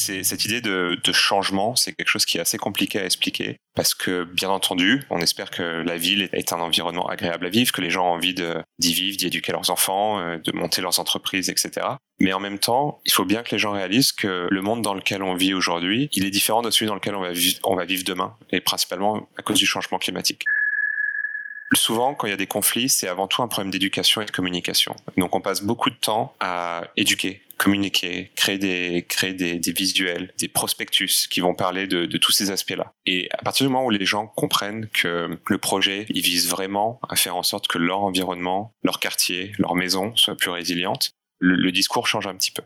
[0.00, 4.24] Cette idée de, changement, c'est quelque chose qui est assez compliqué à expliquer parce que,
[4.24, 7.90] bien entendu, on espère que la ville est un environnement agréable à vivre, que les
[7.90, 11.86] gens ont envie d'y vivre, d'y éduquer leurs enfants, euh, de monter leurs entreprises, etc.
[12.18, 14.94] Mais en même temps, il faut bien que les gens réalisent que le monde dans
[14.94, 18.36] lequel on vit aujourd'hui, il est différent de celui dans lequel on va vivre demain,
[18.50, 20.44] et principalement à cause du changement climatique.
[21.74, 24.30] Souvent, quand il y a des conflits, c'est avant tout un problème d'éducation et de
[24.30, 24.96] communication.
[25.16, 30.32] Donc, on passe beaucoup de temps à éduquer, communiquer, créer des, créer des, des visuels,
[30.38, 32.92] des prospectus qui vont parler de, de tous ces aspects-là.
[33.06, 36.98] Et à partir du moment où les gens comprennent que le projet, il vise vraiment
[37.08, 41.54] à faire en sorte que leur environnement, leur quartier, leur maison soit plus résiliente, le,
[41.54, 42.62] le discours change un petit peu.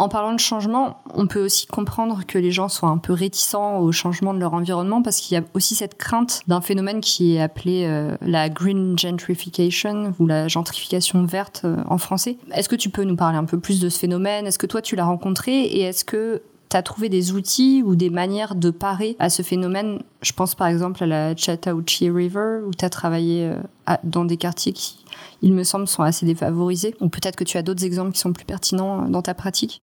[0.00, 3.80] En parlant de changement, on peut aussi comprendre que les gens soient un peu réticents
[3.80, 7.34] au changement de leur environnement parce qu'il y a aussi cette crainte d'un phénomène qui
[7.34, 12.38] est appelé euh, la green gentrification ou la gentrification verte euh, en français.
[12.54, 14.46] Est-ce que tu peux nous parler un peu plus de ce phénomène?
[14.46, 15.62] Est-ce que toi tu l'as rencontré?
[15.62, 19.42] Et est-ce que tu as trouvé des outils ou des manières de parer à ce
[19.42, 19.98] phénomène?
[20.22, 24.36] Je pense par exemple à la Chattahoochee River où tu as travaillé euh, dans des
[24.36, 25.04] quartiers qui,
[25.42, 26.94] il me semble, sont assez défavorisés.
[27.00, 29.82] Ou peut-être que tu as d'autres exemples qui sont plus pertinents dans ta pratique?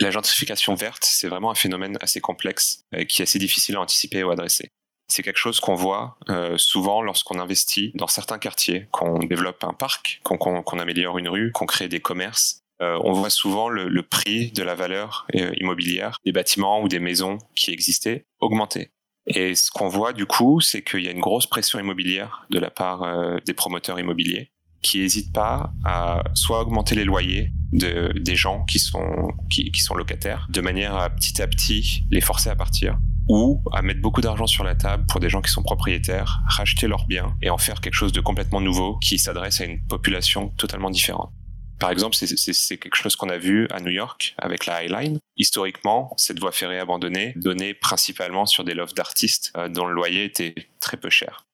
[0.00, 3.80] La gentrification verte, c'est vraiment un phénomène assez complexe euh, qui est assez difficile à
[3.80, 4.70] anticiper ou adresser.
[5.08, 9.74] C'est quelque chose qu'on voit euh, souvent lorsqu'on investit dans certains quartiers, qu'on développe un
[9.74, 12.62] parc, qu'on améliore une rue, qu'on crée des commerces.
[12.82, 16.88] Euh, on voit souvent le, le prix de la valeur euh, immobilière des bâtiments ou
[16.88, 18.90] des maisons qui existaient augmenter.
[19.26, 22.58] Et ce qu'on voit du coup, c'est qu'il y a une grosse pression immobilière de
[22.58, 24.50] la part euh, des promoteurs immobiliers
[24.84, 29.94] qui n'hésitent pas à soit augmenter les loyers de, des gens qui sont, qui, sont
[29.94, 34.20] locataires, de manière à petit à petit les forcer à partir, ou à mettre beaucoup
[34.20, 37.58] d'argent sur la table pour des gens qui sont propriétaires, racheter leurs biens et en
[37.58, 41.32] faire quelque chose de complètement nouveau qui s'adresse à une population totalement différente.
[41.80, 45.18] Par exemple, c'est quelque chose qu'on a vu à New York avec la High Line.
[45.36, 50.24] Historiquement, cette voie ferrée abandonnée donnait principalement sur des lofts d'artistes euh, dont le loyer
[50.24, 51.44] était très peu cher.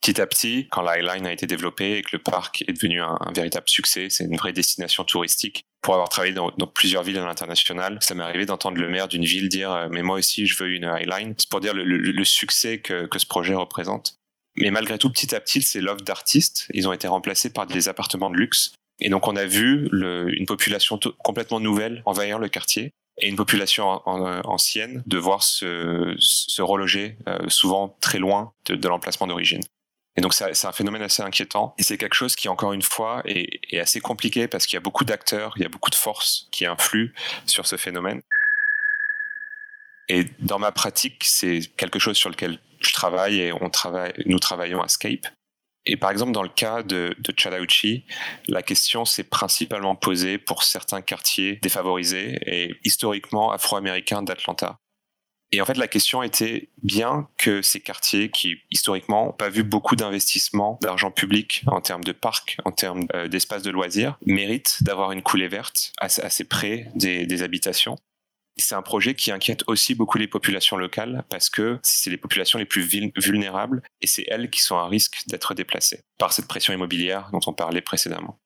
[0.00, 3.18] Petit à petit, quand la a été développée et que le parc est devenu un,
[3.34, 5.64] véritable succès, c'est une vraie destination touristique.
[5.82, 9.24] Pour avoir travaillé dans, plusieurs villes à l'international, ça m'est arrivé d'entendre le maire d'une
[9.24, 11.34] ville dire euh, Mais moi aussi, je veux une High Line.
[11.36, 14.14] C'est pour dire le, succès que, ce projet représente.
[14.56, 17.88] Mais malgré tout, petit à petit, ces lofts d'artistes, ils ont été remplacés par des
[17.88, 18.72] appartements de luxe.
[19.00, 24.00] Et donc, on a vu une population complètement nouvelle envahir le quartier et une population
[24.06, 29.62] en- ancienne devoir se, se reloger euh, souvent très loin de l'emplacement d'origine.
[30.18, 33.22] Et donc c'est un phénomène assez inquiétant et c'est quelque chose qui encore une fois
[33.24, 36.48] est, assez compliqué parce qu'il y a beaucoup d'acteurs, il y a beaucoup de forces
[36.50, 37.12] qui influent
[37.46, 38.20] sur ce phénomène.
[40.08, 44.40] Et dans ma pratique, c'est quelque chose sur lequel je travaille et on travaille, nous
[44.40, 45.28] travaillons à Scape.
[45.86, 48.04] Et par exemple, dans le cas de, de Chattahoochee,
[48.48, 54.80] la question s'est principalement posée pour certains quartiers défavorisés et historiquement afro-américains d'Atlanta.
[55.50, 59.62] Et en fait, la question était bien que ces quartiers qui, historiquement, n'ont pas vu
[59.62, 64.82] beaucoup d'investissements d'argent public en termes de parcs, en termes euh, d'espaces de loisirs, méritent
[64.82, 67.96] d'avoir une coulée verte assez, près des, habitations.
[68.56, 72.58] C'est un projet qui inquiète aussi beaucoup les populations locales parce que c'est les populations
[72.58, 76.48] les plus vul- vulnérables et c'est elles qui sont à risque d'être déplacées par cette
[76.48, 78.40] pression immobilière dont on parlait précédemment.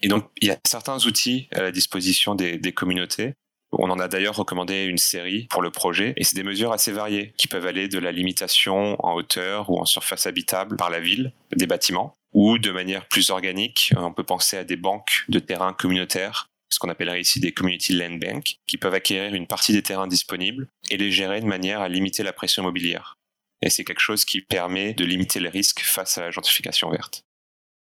[0.00, 3.34] Et donc, il y a certains outils à la disposition des communautés
[3.72, 6.92] on en a d'ailleurs recommandé une série pour le projet et c'est des mesures assez
[6.92, 11.00] variées qui peuvent aller de la limitation en hauteur ou en surface habitable par la
[11.00, 15.38] ville des bâtiments ou de manière plus organique, on peut penser à des banques de
[15.38, 19.72] terrains communautaires, ce qu'on appellerait ici des community land banks, qui peuvent acquérir une partie
[19.72, 23.16] des terrains disponibles et les gérer de manière à limiter la pression immobilière.
[23.62, 27.24] Et c'est quelque chose qui permet de limiter les risques face à la gentrification verte.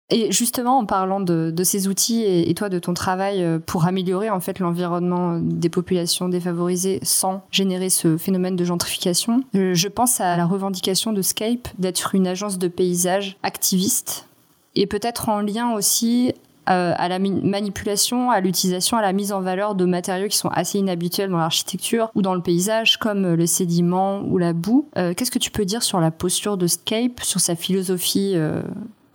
[0.09, 3.59] Et justement, en parlant de, de ces outils et, et toi de ton travail euh,
[3.59, 9.73] pour améliorer en fait l'environnement des populations défavorisées sans générer ce phénomène de gentrification, euh,
[9.73, 14.27] je pense à la revendication de Scape d'être une agence de paysage activiste
[14.75, 16.33] et peut-être en lien aussi
[16.69, 20.49] euh, à la manipulation, à l'utilisation, à la mise en valeur de matériaux qui sont
[20.49, 24.85] assez inhabituels dans l'architecture ou dans le paysage, comme le sédiment ou la boue.
[24.97, 28.61] Euh, Qu'est-ce que tu peux dire sur la posture de Scape, sur sa philosophie euh,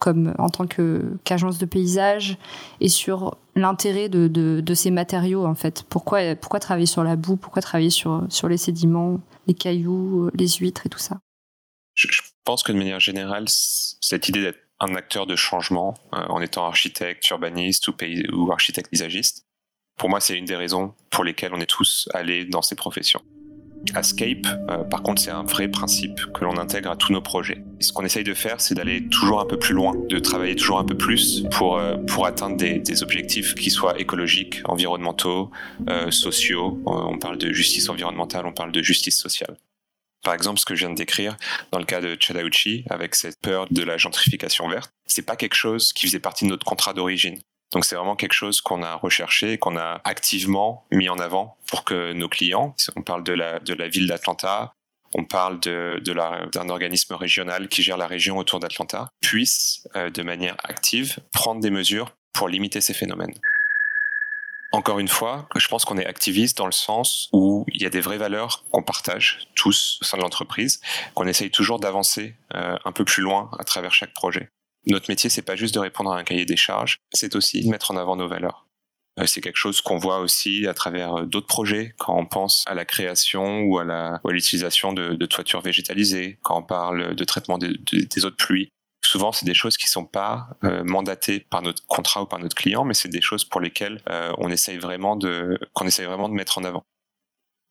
[0.02, 2.36] comme en tant qu'agence de paysage
[2.80, 5.84] et sur l'intérêt de, ces matériaux en fait.
[5.88, 7.36] Pourquoi travailler sur la boue?
[7.36, 11.20] Pourquoi travailler sur les sédiments, les cailloux, les huîtres et tout ça?
[11.94, 16.26] Je, je pense que de manière générale, cette idée d'être un acteur de changement euh,
[16.28, 19.46] en étant architecte, urbaniste ou, pays, ou architecte paysagiste,
[19.96, 23.22] pour moi, c'est une des raisons pour lesquelles on est tous allés dans ces professions.
[23.96, 27.62] Escape, euh, par contre, c'est un vrai principe que l'on intègre à tous nos projets.
[27.80, 30.56] Et ce qu'on essaye de faire, c'est d'aller toujours un peu plus loin, de travailler
[30.56, 35.50] toujours un peu plus pour, euh, pour atteindre des, objectifs qui soient écologiques, environnementaux,
[35.88, 36.80] euh, sociaux.
[36.86, 39.56] On parle de justice environnementale, on parle de justice sociale.
[40.22, 41.36] Par exemple, ce que je viens de décrire
[41.72, 45.56] dans le cas de Chattahoochee, avec cette peur de la gentrification verte, c'est pas quelque
[45.56, 47.38] chose qui faisait partie de notre contrat d'origine.
[47.72, 51.84] Donc c'est vraiment quelque chose qu'on a recherché, qu'on a activement mis en avant pour
[51.84, 54.74] que nos clients, on parle de la, ville d'Atlanta,
[55.14, 56.00] on parle de
[56.52, 61.60] d'un organisme régional qui gère la région autour d'Atlanta, puissent euh, de manière active prendre
[61.60, 63.34] des mesures pour limiter ces phénomènes.
[64.74, 67.90] Encore une fois, je pense qu'on est activiste dans le sens où il y a
[67.90, 70.80] des vraies valeurs qu'on partage tous au sein de l'entreprise,
[71.14, 74.48] qu'on essaye toujours d'avancer euh, un peu plus loin à travers chaque projet.
[74.86, 77.70] Notre métier, c'est pas juste de répondre à un cahier des charges, c'est aussi de
[77.70, 78.66] mettre en avant nos valeurs.
[79.20, 82.64] Euh, c'est quelque chose qu'on voit aussi à travers euh, d'autres projets, quand on pense
[82.66, 87.68] à la création ou à l'utilisation de, toitures végétalisées, quand on parle de traitement des,
[87.68, 88.68] eaux de pluie.
[89.04, 92.56] Souvent, c'est des choses qui sont pas euh, mandatées par notre contrat ou par notre
[92.56, 94.00] client, mais c'est des choses pour lesquelles
[94.38, 96.82] on essaye vraiment de qu'on essaye vraiment de mettre en avant.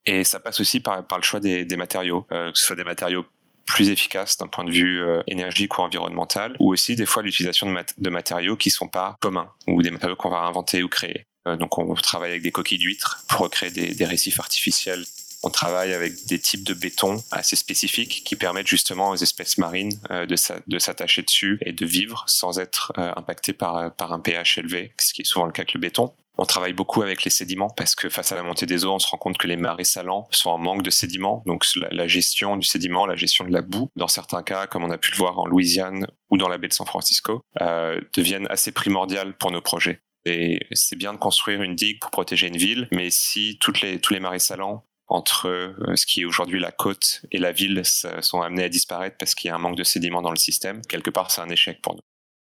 [0.06, 3.26] Et ça passe aussi par, le choix des, matériaux, que ce soit des matériaux
[3.66, 7.68] plus efficace d'un point de vue euh, énergique ou environnemental, ou aussi des fois l'utilisation
[7.68, 10.90] de, mat de, matériaux qui sont pas communs, ou des matériaux qu'on va inventer ou
[10.90, 11.26] créer.
[11.48, 15.04] Euh, donc on travaille avec des coquilles d'huîtres pour recréer des, des récifs artificiels.
[15.44, 20.00] On travaille avec des types de béton assez spécifiques qui permettent justement aux espèces marines
[20.12, 24.60] euh, de s'attacher dessus et de vivre sans être euh, impactées par, par un pH
[24.60, 26.14] élevé, ce qui est souvent le cas avec le béton.
[26.38, 29.00] On travaille beaucoup avec les sédiments parce que face à la montée des eaux, on
[29.00, 31.44] se rend compte que les marais salants sont en manque de sédiments.
[31.46, 34.92] Donc la, gestion du sédiment, la gestion de la boue, dans certains cas, comme on
[34.92, 38.48] a pu le voir en Louisiane ou dans la baie de San Francisco, euh, deviennent
[38.50, 40.02] assez primordiales pour nos projets.
[40.26, 44.00] Et c'est bien de construire une digue pour protéger une ville, mais si toutes les,
[44.00, 47.82] tous les marais salants entre euh, ce qui est aujourd'hui la côte et la ville
[48.22, 50.82] sont amenés à disparaître parce qu'il y a un manque de sédiments dans le système,
[50.88, 52.02] quelque part c'est un échec pour nous.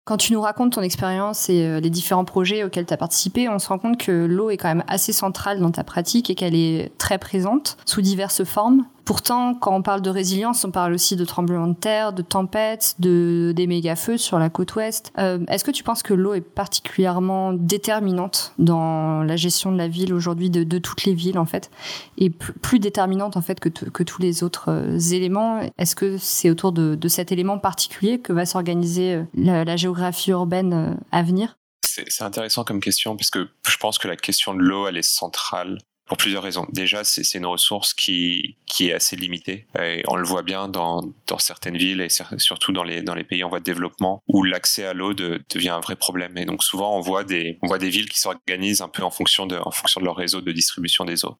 [0.05, 3.47] Quand tu nous racontes ton expérience et euh, les différents projets auxquels tu as participé,
[3.47, 6.35] on se rend compte que l'eau est quand même assez centrale dans ta pratique et
[6.35, 8.85] qu'elle est très présente sous diverses formes.
[9.09, 12.93] Pourtant, quand on parle de résilience, on parle aussi de tremblements de terre, de tempêtes,
[12.99, 15.11] de des méga-feux sur la côte ouest.
[15.17, 19.87] Euh, Est-ce que tu penses que l'eau est particulièrement déterminante dans la gestion de la
[19.87, 21.71] ville aujourd'hui, de, toutes les villes en fait,
[22.19, 25.59] et plus, déterminante en fait que, que tous les autres euh, éléments?
[25.79, 30.29] Est-ce que c'est autour de, cet élément particulier que va s'organiser euh, la, la, géographie
[30.29, 31.57] urbaine à venir?
[31.81, 35.01] C'est intéressant comme question parce que je pense que la question de l'eau, elle est
[35.01, 35.79] centrale
[36.09, 36.65] pour plusieurs raisons.
[36.73, 39.67] Déjà, c'est une ressource qui, qui est assez limitée.
[40.07, 43.43] On le voit bien dans, dans certaines villes et surtout dans les, dans les pays
[43.43, 46.35] en voie de développement où l'accès à l'eau de, devient un vrai problème.
[46.37, 49.11] Et donc souvent, on voit des, on voit des villes qui s'organisent un peu en
[49.11, 51.37] fonction, de, en fonction de leur réseau de distribution des eaux.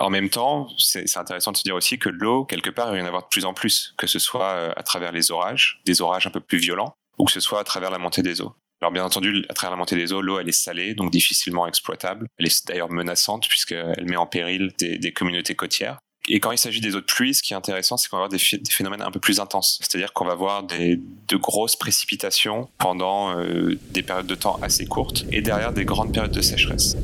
[0.00, 2.98] En même temps, c'est intéressant de se dire aussi que l'eau, quelque part, il va
[2.98, 5.82] y en avoir de plus en plus, que ce soit euh, à travers les orages,
[5.84, 8.40] des orages un peu plus violents, ou que ce soit à travers la montée des
[8.40, 8.54] eaux.
[8.82, 11.68] Alors bien entendu, à travers la montée des eaux, l'eau elle est salée, donc difficilement
[11.68, 12.26] exploitable.
[12.36, 16.00] Elle est d'ailleurs menaçante puisqu'elle met en péril des, communautés côtières.
[16.28, 18.24] Et quand il s'agit des eaux de pluie, ce qui est intéressant, c'est qu'on va
[18.24, 19.78] avoir des, des, phénomènes un peu plus intenses.
[19.80, 24.84] C'est-à-dire qu'on va avoir des, de grosses précipitations pendant euh, des périodes de temps assez
[24.84, 26.96] courtes et derrière des grandes périodes de sécheresse.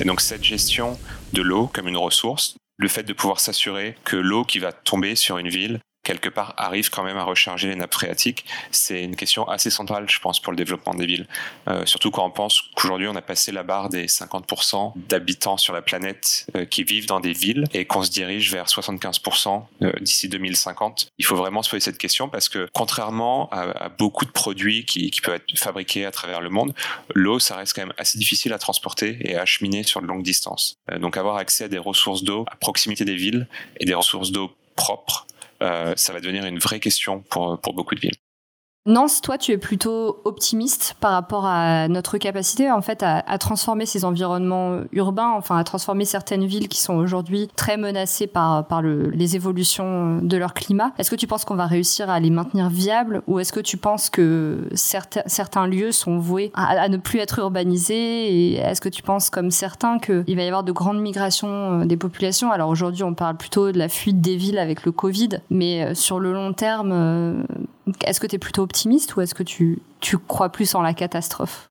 [0.00, 0.98] Et donc cette gestion
[1.32, 5.14] de l'eau comme une ressource, le fait de pouvoir s'assurer que l'eau qui va tomber
[5.14, 5.78] sur une ville
[6.08, 10.08] quelque part arrive quand même à recharger les nappes phréatiques, c'est une question assez centrale,
[10.08, 11.26] je pense, pour le développement des villes.
[11.68, 15.74] Euh, surtout quand on pense qu'aujourd'hui, on a passé la barre des 50% d'habitants sur
[15.74, 19.92] la planète euh, qui vivent dans des villes et qu'on se dirige vers 75% euh,
[20.00, 21.10] d'ici 2050.
[21.18, 25.10] Il faut vraiment se poser cette question parce que contrairement à, beaucoup de produits qui,
[25.10, 26.72] qui, peuvent être fabriqués à travers le monde,
[27.14, 30.22] l'eau, ça reste quand même assez difficile à transporter et à acheminer sur de longues
[30.22, 30.78] distances.
[31.00, 33.46] Donc avoir accès à des ressources d'eau à proximité des villes
[33.78, 35.26] et des ressources d'eau propres
[35.60, 38.16] ça va devenir une vraie question pour, pour beaucoup de villes.
[38.88, 43.84] Nance, toi, tu es plutôt optimiste par rapport à notre capacité, en fait, à, transformer
[43.84, 48.80] ces environnements urbains, enfin, à transformer certaines villes qui sont aujourd'hui très menacées par, par
[48.80, 50.92] le, les évolutions de leur climat.
[50.96, 53.76] Est-ce que tu penses qu'on va réussir à les maintenir viables ou est-ce que tu
[53.76, 58.80] penses que certains, certains lieux sont voués à, à ne plus être urbanisés et est-ce
[58.80, 62.50] que tu penses, comme certains, qu'il va y avoir de grandes migrations euh, des populations?
[62.50, 65.94] Alors aujourd'hui, on parle plutôt de la fuite des villes avec le Covid, mais euh,
[65.94, 67.42] sur le long terme, euh,
[68.04, 70.94] est-ce que tu es plutôt optimiste ou est-ce que tu, tu crois plus en la
[70.94, 71.68] catastrophe?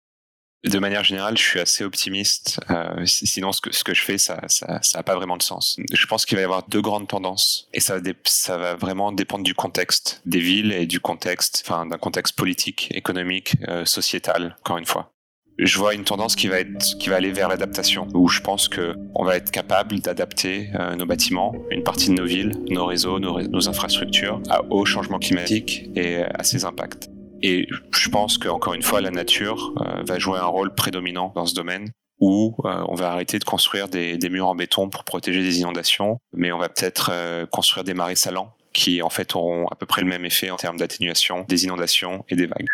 [0.65, 2.59] De manière générale, je suis assez optimiste.
[2.71, 5.43] Euh, sinon, ce que, ce que je fais, ça, ça, ça a pas vraiment de
[5.43, 5.77] sens.
[5.91, 9.11] Je pense qu'il va y avoir deux grandes tendances, et ça va, ça va vraiment
[9.11, 14.57] dépendre du contexte des villes et du contexte, enfin, d'un contexte politique, économique, euh, sociétal.
[14.61, 15.13] Encore une fois,
[15.59, 19.23] je vois une tendance qui va être, aller vers l'adaptation, où je pense que on
[19.23, 23.69] va être capable d'adapter euh, nos bâtiments, une partie de nos villes, nos réseaux, nos,
[23.69, 27.09] infrastructures, à, au changement climatique et à ses impacts.
[27.43, 31.45] Et je pense qu'encore une fois, la nature euh, va jouer un rôle prédominant dans
[31.45, 31.89] ce domaine
[32.19, 36.19] où euh, on va arrêter de construire des, murs en béton pour protéger des inondations,
[36.33, 39.85] mais on va peut-être euh, construire des marais salants qui en fait auront à peu
[39.85, 42.67] près le même effet en termes d'atténuation des inondations et des vagues.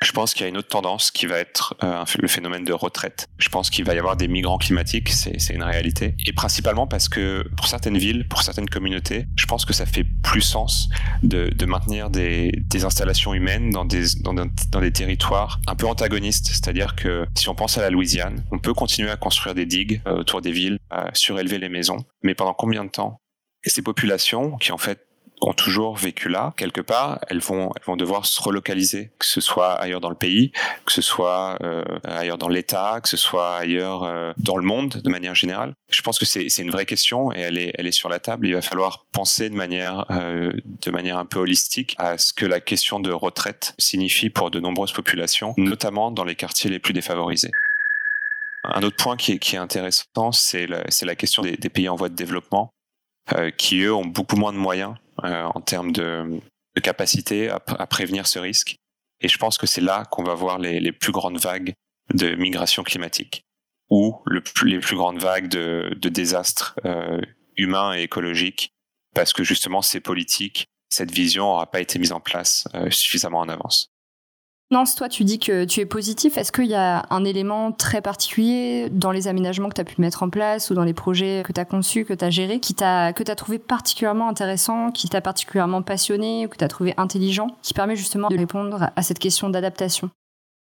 [0.00, 2.72] Je pense qu'il y a une autre tendance qui va être euh, le phénomène de
[2.72, 3.28] retraite.
[3.38, 6.14] Je pense qu'il va y avoir des migrants climatiques, c'est une réalité.
[6.24, 10.04] Et principalement parce que pour certaines villes, pour certaines communautés, je pense que ça fait
[10.22, 10.88] plus sens
[11.24, 12.52] de, maintenir des,
[12.84, 16.46] installations humaines dans des, dans, dans des territoires un peu antagonistes.
[16.46, 20.00] C'est-à-dire que si on pense à la Louisiane, on peut continuer à construire des digues
[20.06, 22.04] euh, autour des villes, à surélever les maisons.
[22.22, 23.20] Mais pendant combien de temps?
[23.64, 25.07] Et ces populations qui en fait
[25.40, 29.40] ont toujours vécu là, quelque part, elles vont, elles vont devoir se relocaliser, que ce
[29.40, 30.52] soit ailleurs dans le pays,
[30.84, 35.00] que ce soit euh, ailleurs dans l'État, que ce soit ailleurs euh, dans le monde
[35.02, 35.74] de manière générale.
[35.90, 38.46] Je pense que c'est une vraie question et elle est, elle est sur la table.
[38.46, 42.46] Il va falloir penser de manière, euh, de manière un peu holistique à ce que
[42.46, 46.92] la question de retraite signifie pour de nombreuses populations, notamment dans les quartiers les plus
[46.92, 47.52] défavorisés.
[48.64, 51.88] Un autre point qui est, qui est intéressant, c'est la, la question des, des pays
[51.88, 52.70] en voie de développement,
[53.36, 56.40] euh, qui eux ont beaucoup moins de moyens en termes de,
[56.82, 58.76] capacité à, prévenir ce risque.
[59.20, 61.74] Et je pense que c'est là qu'on va voir les, plus grandes vagues
[62.14, 63.42] de migration climatique
[63.90, 67.20] ou le, les plus grandes vagues de, de désastres euh,
[67.56, 68.70] humains et écologiques,
[69.14, 73.40] parce que justement ces politiques, cette vision n'aura pas été mise en place euh, suffisamment
[73.40, 73.90] en avance.
[74.70, 76.36] Nance, toi, tu dis que tu es positif.
[76.36, 79.98] Est-ce qu'il y a un élément très particulier dans les aménagements que tu as pu
[79.98, 82.60] mettre en place ou dans les projets que tu as conçus, que tu as gérés,
[82.60, 86.92] que tu as trouvé particulièrement intéressant, qui t'a particulièrement passionné ou que tu as trouvé
[86.98, 90.10] intelligent, qui permet justement de répondre à cette question d'adaptation?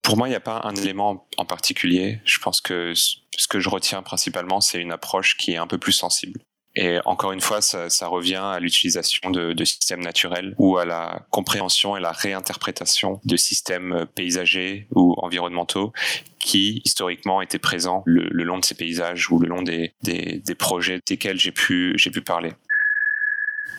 [0.01, 2.20] Pour moi, il n'y a pas un élément en particulier.
[2.26, 5.78] Je pense que ce que je retiens principalement, c'est une approche qui est un peu
[5.78, 6.41] plus sensible.
[6.76, 10.86] Et encore une fois, ça, ça revient à l'utilisation de, de, systèmes naturels ou à
[10.86, 15.93] la compréhension et la réinterprétation de systèmes paysagers ou environnementaux
[16.39, 20.41] qui historiquement étaient présents le, le long de ces paysages ou le long des, des,
[20.43, 22.53] des projets desquels j'ai pu, j'ai pu parler.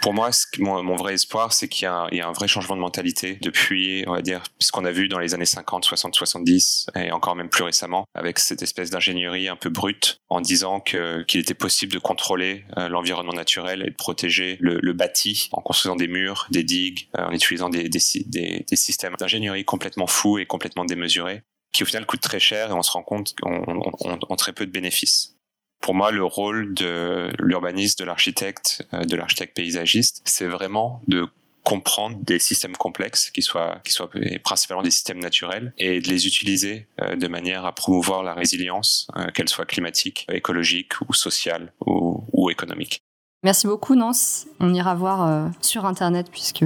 [0.00, 3.38] Pour moi, mon, vrai espoir, c'est qu'il y, y, a un vrai changement de mentalité
[3.40, 7.10] depuis, on va dire, ce qu'on a vu dans les années 50, 60, 70 et
[7.10, 11.54] encore même plus récemment, avec cette espèce d'ingénierie un peu brute, en disant qu'il était
[11.54, 16.46] possible de contrôler euh, l'environnement naturel et de protéger le, bâti en construisant des murs,
[16.50, 21.82] des digues, euh, en utilisant des, des, systèmes d'ingénierie complètement fous et complètement démesurés, qui
[21.82, 24.70] au final coûtent très cher et on se rend compte qu'on ont très peu de
[24.70, 25.33] bénéfices
[25.80, 31.26] pour moi, le rôle de l'urbaniste, de l'architecte, de l'architecte paysagiste, c'est vraiment de
[31.62, 34.10] comprendre des systèmes complexes qui soient, qui soient
[34.42, 39.48] principalement des systèmes naturels et de les utiliser de manière à promouvoir la résilience, qu'elle
[39.48, 43.00] soit climatique, écologique ou sociale ou, économique.
[43.44, 44.46] Merci beaucoup, Nance.
[44.58, 46.64] On ira voir euh, sur Internet puisque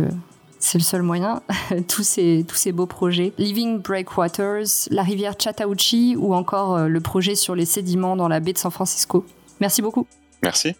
[0.59, 1.43] c'est le seul moyen,
[1.89, 3.33] tous ces, tous ces beaux projets.
[3.39, 8.41] Living Breakwaters, la rivière Chattahoochee ou encore euh, le projet sur les sédiments dans la
[8.41, 9.25] baie de San Francisco.
[9.61, 10.07] Merci beaucoup.
[10.43, 10.75] Merci.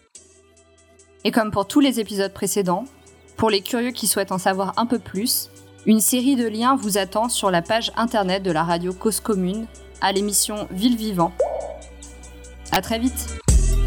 [1.23, 2.85] Et comme pour tous les épisodes précédents,
[3.37, 5.49] pour les curieux qui souhaitent en savoir un peu plus,
[5.85, 9.65] une série de liens vous attend sur la page internet de la radio Cause Commune
[10.01, 11.33] à l'émission Ville Vivant.
[12.71, 13.39] À très vite.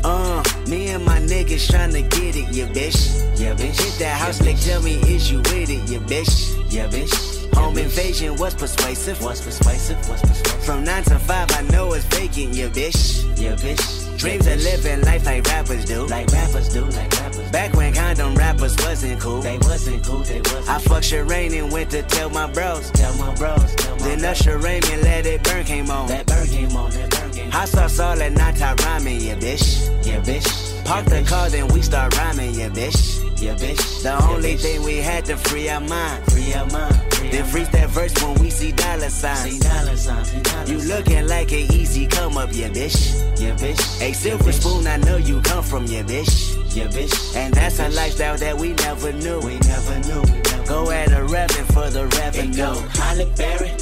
[0.05, 3.39] Uh, me and my niggas tryna get it, yeah, bitch.
[3.39, 3.81] Yeah, bitch.
[3.81, 6.73] Hit that house, yeah, like, tell me, is you with it, yeah, bitch.
[6.73, 7.55] Yeah, bitch.
[7.55, 9.23] Home yeah, invasion was persuasive.
[9.23, 10.65] Was persuasive, was persuasive.
[10.65, 13.39] From 9 to 5, I know it's vacant, yeah, bitch.
[13.39, 14.19] Yeah, bitch.
[14.19, 16.07] Dreams of living life like rappers do.
[16.07, 17.51] Like rappers do, like rappers.
[17.51, 19.41] Back when condom rappers wasn't cool.
[19.41, 22.91] They wasn't cool, they wasn't I fucked Sherane and went to tell my bros.
[22.93, 26.07] Tell my bros, tell my Then Usher Raymond let it burn came on.
[26.09, 27.42] That burn came on, that burn came on.
[27.53, 29.87] Hot sauce all that night, I rhyming, yeah, bitch.
[30.07, 30.85] Yeah, bitch.
[30.87, 33.21] Park the car, then we start rhyming, yeah, bitch.
[33.43, 34.03] Yeah, bitch.
[34.03, 36.25] The only thing we had to free our mind.
[36.33, 36.95] Free our mind.
[37.13, 39.51] Free Then freeze that verse when we see dollar signs.
[39.51, 40.31] See dollar signs.
[40.31, 43.21] See dollar You looking like an easy come up, yeah, bitch.
[43.39, 44.01] Yeah, bitch.
[44.01, 46.57] A silver spoon, I know you come from, yeah, bitch.
[46.75, 47.37] Yeah, bitch.
[47.37, 49.41] And that's a lifestyle that we never knew.
[49.41, 50.25] We never knew.
[50.65, 52.57] Go at a revenue for the revenue.
[52.57, 53.73] Go Holly Berry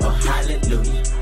[0.00, 1.21] or Hallelujah.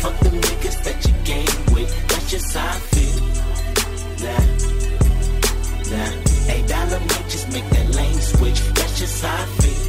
[0.00, 3.16] Fuck the niggas that you game with, that's just how I feel.
[4.24, 4.42] Nah,
[5.92, 9.82] nah, eight dollar might just make that lane switch, that's just how I feel.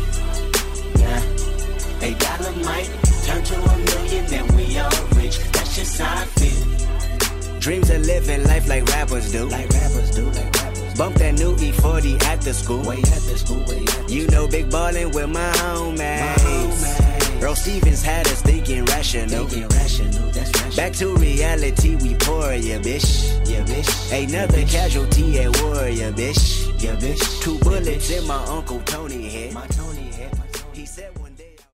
[1.02, 1.22] Nah,
[2.08, 2.90] eight dollar might
[3.26, 7.60] turn to a million and we all rich, that's just how I feel.
[7.60, 9.46] Dreams of living life like rappers do.
[9.46, 10.98] Like rappers do, like rappers.
[10.98, 12.82] Bump that new E40 after school.
[12.84, 16.36] Way after school, way after You know, big ballin' with my homies.
[16.36, 17.01] homies.
[17.42, 19.48] Earl Stevens had us thinking rational.
[19.48, 20.76] Thinking rational, that's rational.
[20.76, 23.50] Back to reality, we pour, yeah, bitch.
[23.50, 23.90] yeah, bitch.
[24.24, 26.68] Another casualty at war, yeah, bitch.
[26.82, 27.42] Yeah, bitch.
[27.42, 29.54] Two bullets in my Uncle Tony head.
[29.54, 29.66] My